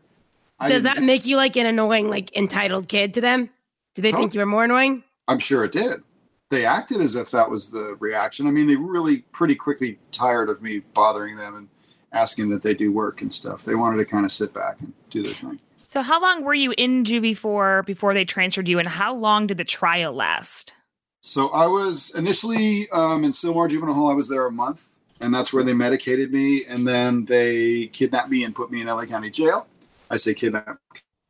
[0.59, 3.49] I Does didn't that make you like an annoying, like entitled kid to them?
[3.95, 4.33] Do they think Oh.
[4.35, 5.03] you were more annoying?
[5.27, 6.01] I'm sure it did.
[6.49, 8.47] They acted as if that was the reaction.
[8.47, 11.67] I mean, they really pretty quickly tired of me bothering them and
[12.13, 13.63] asking that they do work and stuff.
[13.63, 15.59] They wanted to kind of sit back and do their thing.
[15.87, 19.47] So, how long were you in juvie for before they transferred you, and how long
[19.47, 20.73] did the trial last?
[21.21, 24.09] So I was initially um, in Sylmar Juvenile Hall.
[24.09, 26.63] I was there a month, and that's where they medicated me.
[26.65, 29.67] And then they kidnapped me and put me in LA County Jail.
[30.09, 30.79] I say kidnap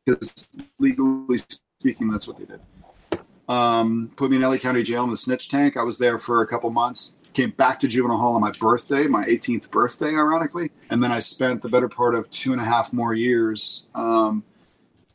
[0.05, 1.39] because legally
[1.79, 2.61] speaking, that's what they did.
[3.47, 5.77] Um, put me in LA County Jail in the snitch tank.
[5.77, 7.19] I was there for a couple months.
[7.33, 10.71] Came back to juvenile hall on my birthday, my 18th birthday, ironically.
[10.89, 14.43] And then I spent the better part of two and a half more years um,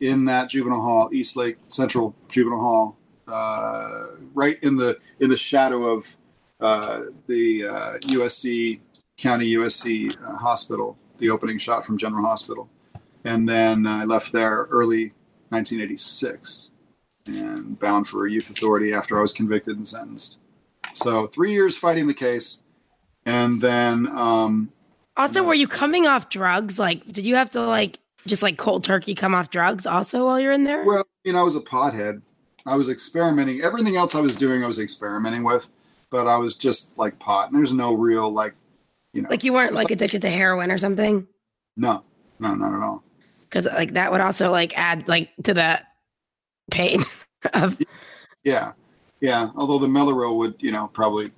[0.01, 2.97] in that juvenile hall, Eastlake Central Juvenile Hall,
[3.29, 6.17] uh, right in the in the shadow of
[6.61, 8.81] uh, the uh, USC
[9.17, 12.69] County USC uh, Hospital, the opening shot from General Hospital,
[13.25, 15.13] and then I left there early
[15.51, 16.73] 1986
[17.27, 20.41] and bound for youth authority after I was convicted and sentenced.
[20.95, 22.65] So three years fighting the case,
[23.25, 24.73] and then um,
[25.17, 26.79] Also, were you coming off drugs?
[26.79, 30.41] Like, did you have to like just like cold turkey come off drugs also while
[30.41, 30.85] you're in there?
[30.85, 32.23] Well, you know, I was a pothead.
[32.67, 33.61] I was experimenting.
[33.61, 35.71] Everything else I was doing, I was experimenting with,
[36.11, 37.49] but I was just like pot.
[37.49, 38.55] And there's no real like,
[39.13, 41.27] you know, like you weren't like addicted to heroin or something?
[41.77, 42.03] no,
[42.39, 43.03] no, not at all.
[43.53, 45.79] Because like that would also like add like to the
[46.71, 47.05] pain
[47.53, 47.79] of
[48.45, 48.73] Yeah,
[49.21, 49.51] yeah.
[49.57, 51.33] Although the Mellaril would, you know, probably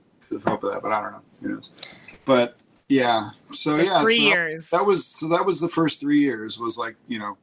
[0.47, 1.23] help with that, but I don't know.
[1.43, 1.71] Who knows?
[2.25, 2.57] But
[2.89, 4.71] yeah, so, So yeah, three so that- years.
[4.71, 5.27] That was so.
[5.29, 6.57] That was the first three years.
[6.59, 7.37] Was like you know,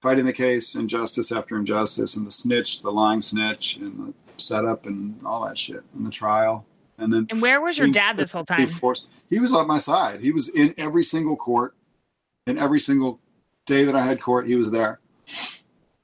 [0.00, 4.86] fighting the case, injustice after injustice, and the snitch, the lying snitch, and the setup,
[4.86, 6.64] and all that shit, and the trial,
[6.96, 7.26] and then.
[7.30, 8.68] and where was your dad this whole being time?
[8.68, 10.20] forced- He was on my side.
[10.20, 11.74] He was in every single court,
[12.46, 13.20] in every single
[13.66, 14.46] day that I had court.
[14.46, 15.00] He was there.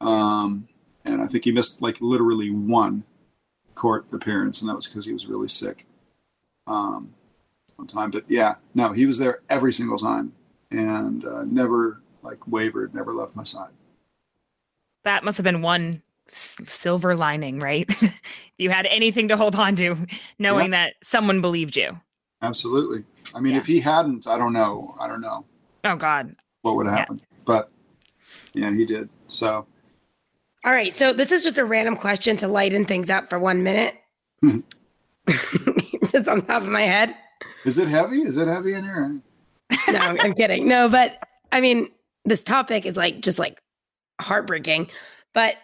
[0.01, 0.69] Um,
[1.05, 3.05] and I think he missed like literally one
[3.75, 5.87] court appearance, and that was because he was really sick.
[6.67, 7.15] Um,
[7.77, 10.33] one time, but yeah, no, he was there every single time,
[10.71, 13.71] and uh, never like wavered, never left my side.
[15.05, 17.91] That must have been one s- silver lining, right?
[18.59, 19.97] you had anything to hold on to,
[20.39, 21.99] knowing that someone believed you.
[22.41, 23.05] Absolutely.
[23.35, 23.59] I mean, Yeah.
[23.59, 24.95] if he hadn't, I don't know.
[25.01, 25.45] I don't know
[25.85, 26.37] Oh God.
[26.63, 26.99] what would have Yeah.
[27.01, 27.71] happened, but
[28.53, 29.09] yeah, he did.
[29.29, 29.67] So.
[30.65, 33.63] All right, so this is just a random question to lighten things up for one
[33.65, 33.97] minute.
[36.13, 37.17] Just on top of my head.
[37.65, 38.23] Is it heavy?
[38.23, 39.21] Is it heavy in here?
[39.89, 40.69] No, I'm kidding.
[40.69, 41.19] No, but
[41.51, 41.89] I mean,
[42.25, 43.61] this topic is like just like
[44.21, 44.91] heartbreaking.
[45.35, 45.57] But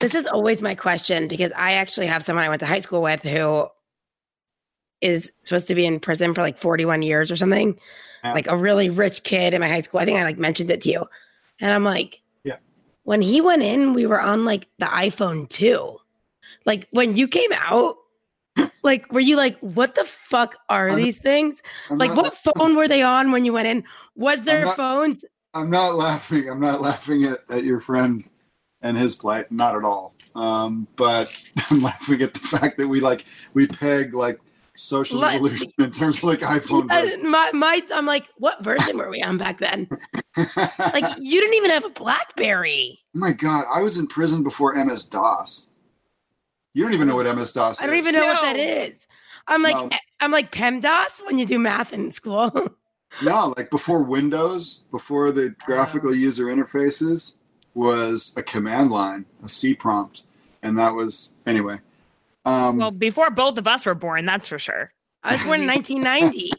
[0.00, 3.02] this is always my question because I actually have someone I went to high school
[3.02, 3.68] with who
[5.00, 7.78] is supposed to be in prison for like 41 years or something.
[8.24, 8.32] Yeah.
[8.32, 10.00] Like a really rich kid in my high school.
[10.00, 11.06] I think I like mentioned it to you.
[11.60, 12.56] And I'm like, Yeah.
[13.04, 15.96] When he went in, we were on like the iPhone 2.
[16.64, 17.96] Like when you came out,
[18.82, 21.62] like were you like, what the fuck are I'm- these things?
[21.90, 23.84] I'm Like what phone were they on when you went in?
[24.16, 25.24] Was there not- phones?
[25.54, 26.48] I'm not laughing.
[26.50, 28.28] I'm not laughing at, at your friend
[28.82, 29.50] and his plight.
[29.50, 30.14] Not at all.
[30.34, 31.32] Um, but
[31.70, 34.40] I'm laughing at the fact that we like we peg like
[34.78, 36.88] social Let- evolution in terms of like iPhone.
[36.88, 37.28] Version.
[37.30, 39.88] my, my, I'm like, what version were we on back then?
[40.36, 43.00] Like, you didn't even have a BlackBerry.
[43.14, 45.70] oh my god, I was in prison before MS DOS.
[46.74, 47.82] You don't even know what MS DOS.
[47.82, 47.98] I don't is.
[47.98, 49.06] even know what that is.
[49.48, 49.90] I'm like, No.
[50.20, 52.52] I'm like PEMDAS when you do math in school.
[53.22, 57.38] No, like before Windows, before the graphical user interfaces,
[57.72, 60.24] was a command line, a C prompt,
[60.62, 61.78] and that was anyway.
[62.48, 64.92] Um, Well, before both of us were born, that's for sure.
[65.22, 66.50] I was born in 1990.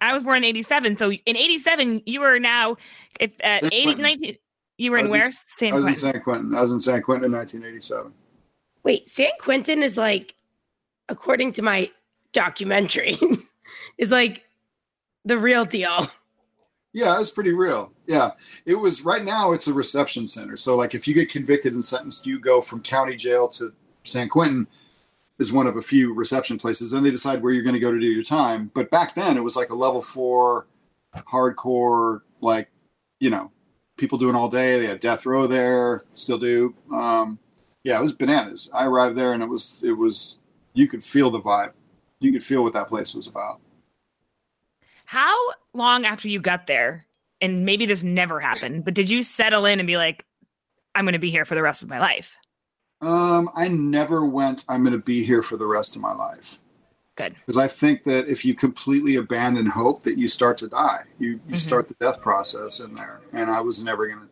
[0.00, 0.96] I was born in 87.
[0.96, 2.76] So in 87, you were now,
[3.18, 4.02] if uh, 80, Quentin.
[4.02, 4.36] 19,
[4.78, 5.30] you were in was in- where?
[5.58, 6.54] San I was in San Quentin.
[6.54, 8.12] I was in San Quentin in 1987.
[8.82, 10.34] Wait, San Quentin is like,
[11.08, 11.90] according to my
[12.32, 13.18] documentary,
[13.98, 14.44] is like
[15.24, 16.08] the real deal.
[16.92, 17.92] Yeah, it was pretty real.
[18.06, 18.32] Yeah,
[18.66, 19.04] it was.
[19.04, 20.56] Right now, it's a reception center.
[20.56, 23.72] So, like, if you get convicted and sentenced, you go from county jail to
[24.04, 24.66] San Quentin.
[25.40, 26.92] Is one of a few reception places.
[26.92, 28.70] Then they decide where you're going to go to do your time.
[28.74, 30.66] But back then, it was like a level four,
[31.16, 32.70] hardcore, like,
[33.20, 33.50] you know,
[33.96, 34.78] people doing all day.
[34.78, 36.74] They had death row there, still do.
[36.92, 37.38] Um,
[37.84, 38.70] yeah, it was bananas.
[38.74, 40.40] I arrived there, and it was it was
[40.74, 41.72] you could feel the vibe.
[42.18, 43.60] You could feel what that place was about.
[45.06, 45.34] How
[45.72, 47.06] long after you got there,
[47.40, 50.24] and maybe this never happened, but did you settle in and be like,
[50.94, 52.36] I'm going to be here for the rest of my life?
[53.00, 54.64] Um, I never went.
[54.68, 56.60] I'm going to be here for the rest of my life.
[57.16, 57.34] Good.
[57.34, 61.04] Because I think that if you completely abandon hope, that you start to die.
[61.18, 61.58] You you Mhm.
[61.58, 63.20] start the death process in there.
[63.32, 64.28] And I was never going to.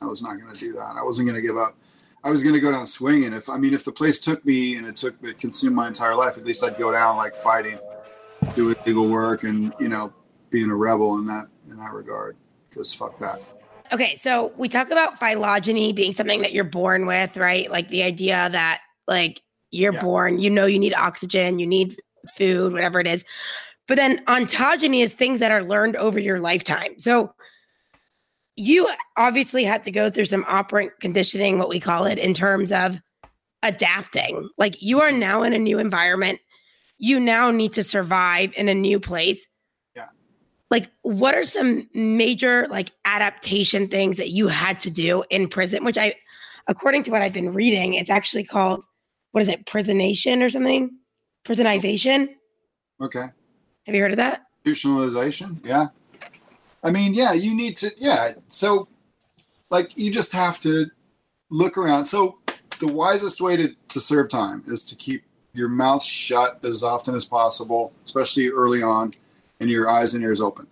[0.00, 0.94] I was not going to do that.
[0.96, 1.76] I wasn't going to give up.
[2.22, 3.32] I was going to go down swinging.
[3.32, 6.14] If I mean, if the place took me and it took it consumed my entire
[6.14, 7.78] life, at least I'd go down like fighting,
[8.54, 10.12] doing legal work, and you know,
[10.50, 12.36] being a rebel in that in that regard.
[12.68, 13.40] Because fuck that.
[13.92, 17.70] Okay, so we talk about phylogeny being something that you're born with, right?
[17.70, 20.00] Like the idea that like you're Yeah.
[20.00, 21.96] born, you know you need oxygen, you need
[22.36, 23.24] food, whatever it is.
[23.86, 26.98] But then ontogeny is things that are learned over your lifetime.
[26.98, 27.32] So
[28.56, 32.72] you obviously had to go through some operant conditioning, what we call it, in terms
[32.72, 33.00] of
[33.62, 34.48] adapting.
[34.58, 36.40] Like you are now in a new environment.
[36.98, 39.46] You now need to survive in a new place
[40.70, 45.84] like what are some major like adaptation things that you had to do in prison
[45.84, 46.14] which i
[46.66, 48.84] according to what i've been reading it's actually called
[49.32, 50.90] what is it prisonation or something?
[51.46, 52.34] Prisonization?
[53.00, 53.26] Okay.
[53.86, 54.42] have you heard of that?
[54.64, 55.64] Institutionalization?
[55.64, 55.88] Yeah.
[56.82, 58.32] I mean yeah you need to yeah.
[58.48, 58.88] So
[59.70, 60.90] like you just have to
[61.50, 62.06] look around.
[62.06, 62.38] So
[62.80, 67.14] the wisest way to, to serve time is to keep your mouth shut as often
[67.14, 69.12] as possible especially early on
[69.60, 70.66] and your eyes and ears open.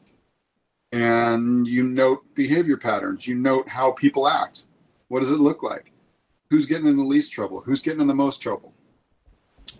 [0.92, 3.26] And you note behavior patterns.
[3.26, 4.66] You note how people act.
[5.08, 5.92] What does it look like?
[6.50, 7.62] Who's getting in the least trouble?
[7.62, 8.72] Who's getting in the most trouble?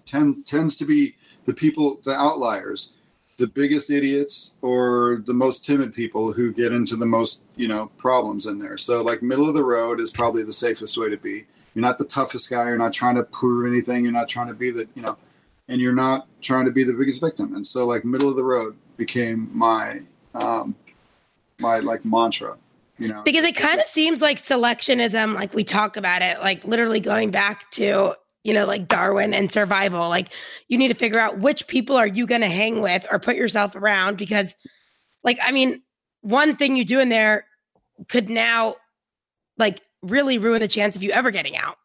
[0.05, 2.95] Tend, tends to be the people the outliers
[3.39, 7.91] the biggest idiots or the most timid people who get into the most you know
[7.99, 8.79] problems in there.
[8.79, 11.47] So like middle of the road is probably the safest way to be.
[11.75, 12.69] You're not the toughest guy.
[12.69, 14.05] You're not trying to prove anything.
[14.05, 15.19] You're not trying to be the you know
[15.69, 17.55] and you're not trying to be the biggest victim.
[17.55, 20.01] And so like middle of the road became my
[20.35, 20.75] um
[21.59, 22.57] my like mantra
[22.99, 26.65] you know because it kind of seems like selectionism like we talk about it like
[26.65, 30.29] literally going back to you know like darwin and survival like
[30.69, 33.37] you need to figure out which people are you going to hang with or put
[33.37, 34.55] yourself around because
[35.25, 35.83] like i mean
[36.21, 37.47] one thing you do in there
[38.09, 38.77] could now
[39.59, 41.77] like really ruin the chance of you ever getting out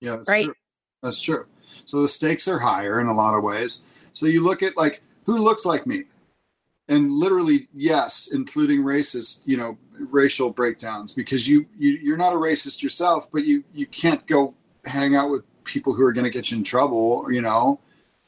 [0.00, 0.44] Yeah, that's Right.
[0.46, 0.54] true.
[1.02, 1.46] That's true.
[1.86, 3.84] So the stakes are higher in a lot of ways.
[4.12, 6.04] So you look at like who looks like me,
[6.90, 12.36] and literally yes, including racist, you know, racial breakdowns because you, you you're not a
[12.36, 16.30] racist yourself, but you you can't go hang out with people who are going to
[16.30, 17.32] get you in trouble.
[17.32, 17.80] You know,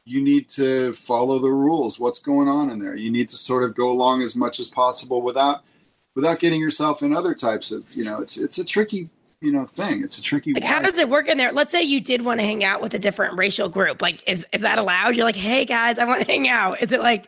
[0.05, 1.99] you need to follow the rules.
[1.99, 2.95] What's going on in there?
[2.95, 5.65] You need to sort of go along as much as possible without
[6.15, 8.21] without getting yourself in other types of you know.
[8.21, 9.11] It's it's a tricky
[9.41, 10.05] you know thing.
[10.05, 10.55] It's a tricky.
[10.55, 12.81] like how does it work in there let's say you did want to hang out
[12.81, 16.05] with a different racial group like is is that allowed you're like hey guys i
[16.05, 17.27] want to hang out is it like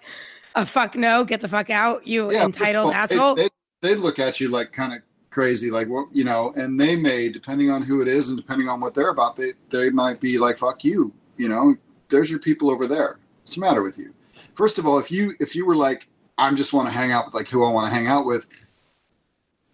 [0.55, 3.49] a fuck no get the fuck out you entitled well, they- asshole They,
[3.83, 5.01] they look at you like kind of
[5.31, 8.69] crazy, like what you know, and they may, depending on who it is and depending
[8.69, 11.77] on what they're about, they they might be like, "Fuck you," you know.
[12.09, 13.19] There's your people over there.
[13.43, 14.15] What's the matter with you?
[14.55, 17.27] First of all, if you if you were like, "I just want to hang out
[17.27, 18.47] with like who I want to hang out with,"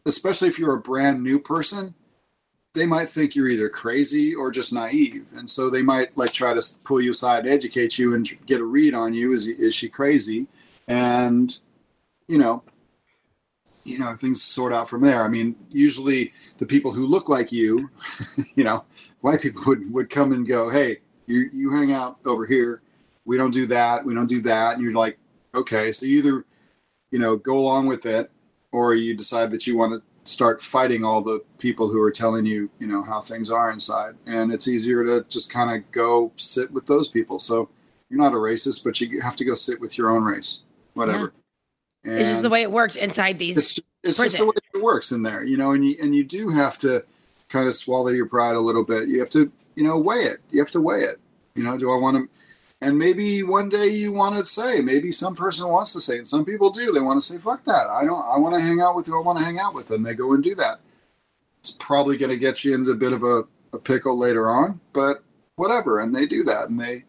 [0.07, 1.95] especially if you're a brand new person,
[2.73, 6.55] they might think you're either crazy or just naive, and so they might like try
[6.55, 9.33] to pull you aside, educate you, and get a read on you.
[9.33, 10.49] Is is she crazy?
[10.91, 11.57] And
[12.27, 12.63] you know,
[13.85, 15.25] you know, things sort out from there.
[15.25, 17.91] I mean, usually the people who look like you,
[18.55, 18.85] you know,
[19.21, 22.83] white people would, would come and go, Hey, you, you hang out over here.
[23.25, 24.05] We don't do that.
[24.05, 24.75] We don't do that.
[24.75, 25.19] And you're like,
[25.55, 25.93] okay.
[25.93, 26.45] So you either,
[27.11, 28.31] you know, go along with it
[28.73, 32.47] or you decide that you want to start fighting all the people who are telling
[32.47, 34.15] you, you know, how things are inside.
[34.27, 37.39] And it's easier to just kind of go sit with those people.
[37.39, 37.69] So
[38.09, 40.65] you're not a racist, but you have to go sit with your own race,
[40.95, 41.33] whatever.
[42.05, 44.83] it's just the way it works inside these it's just, it's just the way it
[44.83, 47.05] works in there, you know, and you and you do have to
[47.49, 49.09] kind of swallow your pride a little bit.
[49.09, 50.41] You have to, you know, weigh it.
[50.51, 51.21] You have to weigh it.
[51.55, 52.29] You know, do I want to?
[52.81, 56.27] And maybe one day you want to say, maybe some person wants to say, and
[56.27, 56.93] some people do.
[56.93, 57.89] They want to say, "Fuck that!
[57.91, 58.25] I don't.
[58.25, 60.15] I want to hang out with who I want to hang out with," and they
[60.15, 60.81] go and do that.
[61.59, 64.81] It's probably going to get you into a bit of a, a pickle later on,
[64.95, 65.23] but
[65.57, 66.01] whatever.
[66.01, 67.05] And they do that, and they.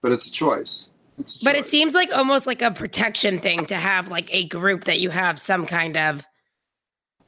[0.00, 0.89] But it's a choice.
[1.42, 5.00] But it seems like almost like a protection thing to have like a group that
[5.00, 6.26] you have some kind of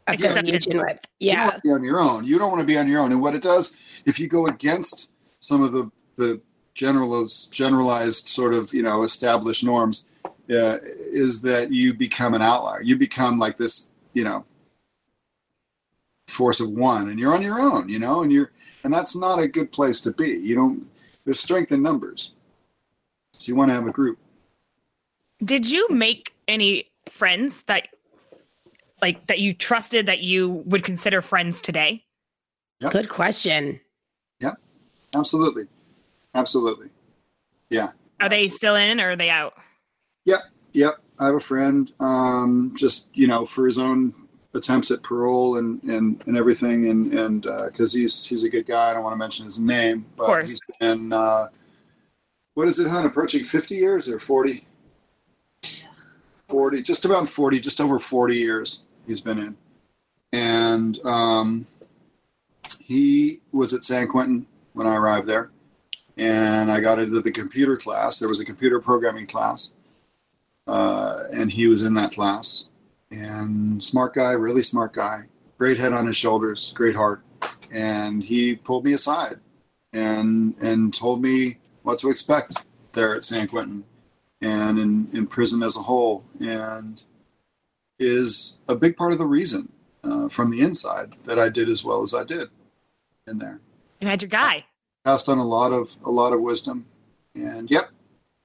[0.07, 0.82] affiliation Acceptance.
[0.82, 0.99] with.
[1.20, 1.59] you Yeah.
[1.62, 2.24] be on your own.
[2.24, 3.12] You don't want to be on your own.
[3.12, 6.40] And what it does, if you go against some of the the
[6.74, 10.07] generalized generalized sort of you know established norms,
[10.51, 10.78] uh,
[11.12, 12.82] is that you become an outlier.
[12.82, 14.45] You become like this, you know,
[16.26, 17.88] force of one, and you're on your own.
[17.88, 18.51] You know, and you're
[18.84, 20.30] and that's not a good place to be.
[20.30, 20.86] You don't.
[21.24, 22.32] There's strength in numbers,
[23.43, 24.18] so you want to have a group.
[25.45, 27.88] Did you make any friends that
[29.01, 32.05] like that you trusted that you would consider friends today?
[32.78, 32.93] Yep.
[32.93, 33.80] Good question.
[34.38, 34.53] Yeah.
[35.12, 35.66] Absolutely.
[36.36, 36.90] Absolutely.
[37.68, 37.90] Yeah.
[38.20, 39.55] Are they still in or are they out?
[40.24, 40.43] Yep.
[40.74, 40.95] Yep.
[41.18, 44.14] I have a friend, um, just, you know, for his own
[44.55, 46.86] attempts at parole and, and, and everything.
[46.88, 48.90] And, and, uh, cause he's, he's a good guy.
[48.90, 50.51] I don't want to mention his name, but course.
[50.51, 51.49] he's been, uh,
[52.55, 53.07] what is it, hon?
[53.07, 54.66] Approaching 50 years or 40?
[56.48, 59.57] 40, just about 40, just over 40 years he's been in.
[60.32, 61.66] And, um,
[62.80, 65.50] he was at San Quentin when I arrived there.
[66.16, 68.18] And I got into the computer class.
[68.18, 69.74] There was a computer programming class
[70.66, 72.70] uh, and he was in that class.
[73.11, 75.24] And smart guy, really smart guy,
[75.59, 77.22] great head on his shoulders, great heart.
[77.70, 79.40] And he pulled me aside
[79.92, 83.84] and and told me what to expect there at San Quentin
[84.40, 87.02] and in, in prison as a whole, and
[87.98, 89.72] is a big part of the reason
[90.02, 92.48] uh, from the inside that I did as well as I did
[93.26, 93.60] in there.
[94.00, 94.64] You had your guy.
[95.04, 96.86] Passed on a lot of a lot of wisdom,
[97.34, 97.90] and yep,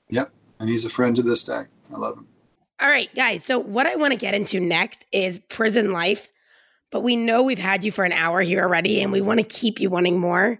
[0.09, 1.63] yep, and he's a friend to this day.
[1.93, 2.27] I love him.
[2.79, 3.43] All right, guys.
[3.43, 6.29] So, what I want to get into next is prison life.
[6.89, 9.45] But we know we've had you for an hour here already, and we want to
[9.45, 10.59] keep you wanting more.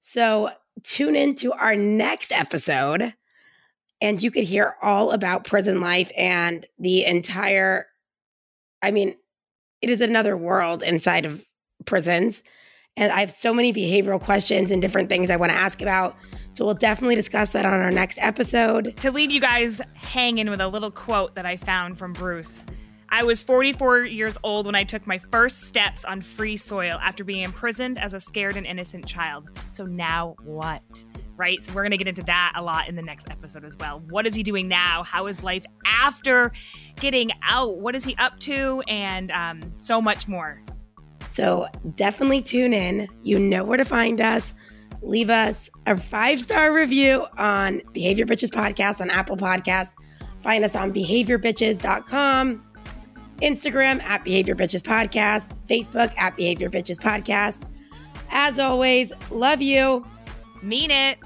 [0.00, 0.50] So,
[0.82, 3.14] tune in to our next episode,
[4.00, 7.86] and you could hear all about prison life and the entire.
[8.82, 9.16] I mean,
[9.80, 11.44] it is another world inside of
[11.84, 12.42] prisons.
[12.98, 16.16] And I have so many behavioral questions and different things I want to ask about.
[16.52, 18.96] So, we'll definitely discuss that on our next episode.
[18.98, 22.62] To leave you guys hanging with a little quote that I found from Bruce.
[23.08, 27.24] I was 44 years old when I took my first steps on free soil after
[27.24, 29.48] being imprisoned as a scared and innocent child.
[29.70, 31.04] So now what?
[31.36, 31.62] Right?
[31.62, 34.02] So we're going to get into that a lot in the next episode as well.
[34.08, 35.02] What is he doing now?
[35.02, 36.52] How is life after
[36.96, 37.78] getting out?
[37.78, 38.82] What is he up to?
[38.88, 40.62] And um, so much more.
[41.28, 43.08] So definitely tune in.
[43.22, 44.54] You know where to find us.
[45.02, 49.90] Leave us a five star review on Behavior Bitches Podcast on Apple Podcast.
[50.42, 52.64] Find us on behaviorbitches.com,
[53.38, 57.62] Instagram at Behavior Bitches Podcast, Facebook at Behavior Bitches Podcast.
[58.30, 60.04] As always, love you.
[60.62, 61.18] Mean it.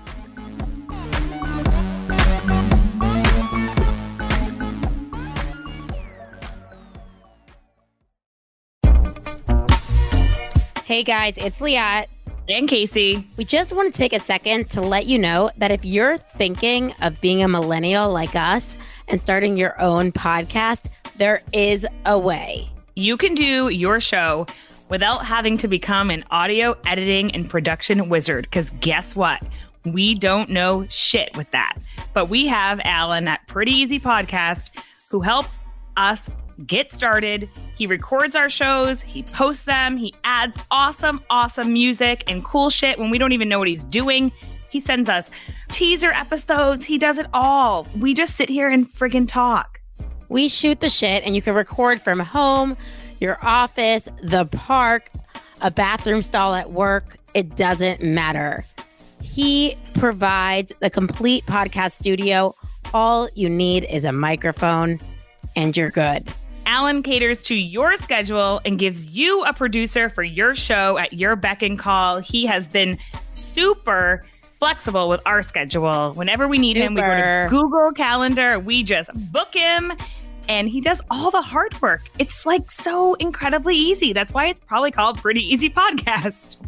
[10.85, 12.07] Hey guys, it's Liat.
[12.49, 13.25] And Casey.
[13.37, 16.93] We just want to take a second to let you know that if you're thinking
[17.01, 18.77] of being a millennial like us
[19.11, 22.71] and starting your own podcast, there is a way.
[22.95, 24.47] You can do your show
[24.89, 28.45] without having to become an audio editing and production wizard.
[28.45, 29.47] Because guess what?
[29.85, 31.77] We don't know shit with that.
[32.13, 34.71] But we have Alan at Pretty Easy Podcast
[35.09, 35.47] who help
[35.97, 36.23] us
[36.67, 37.49] get started.
[37.77, 42.99] He records our shows, he posts them, he adds awesome, awesome music and cool shit
[42.99, 44.31] when we don't even know what he's doing.
[44.69, 45.31] He sends us
[45.71, 47.87] teaser episodes, he does it all.
[47.99, 49.81] We just sit here and friggin' talk.
[50.29, 52.77] We shoot the shit and you can record from home,
[53.21, 55.11] your office, the park,
[55.61, 57.17] a bathroom stall at work.
[57.35, 58.65] It doesn't matter.
[59.23, 62.55] He provides the complete podcast studio.
[62.95, 64.99] All you need is a microphone
[65.57, 66.29] and you're good.
[66.67, 71.35] Alan caters to your schedule and gives you a producer for your show at your
[71.35, 72.19] beck and call.
[72.19, 72.99] He has been
[73.31, 74.25] super
[74.61, 76.13] flexible with our schedule.
[76.13, 79.93] Whenever we need him, we go to Google Calendar, we just book him,
[80.49, 82.03] and he does all the hard work.
[82.19, 84.13] It's like so incredibly easy.
[84.13, 86.59] That's why it's probably called Pretty Easy Podcast.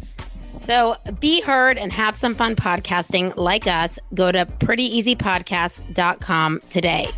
[0.55, 3.99] So be heard and have some fun podcasting like us.
[4.13, 7.09] Go to prettyeasypodcast.com today.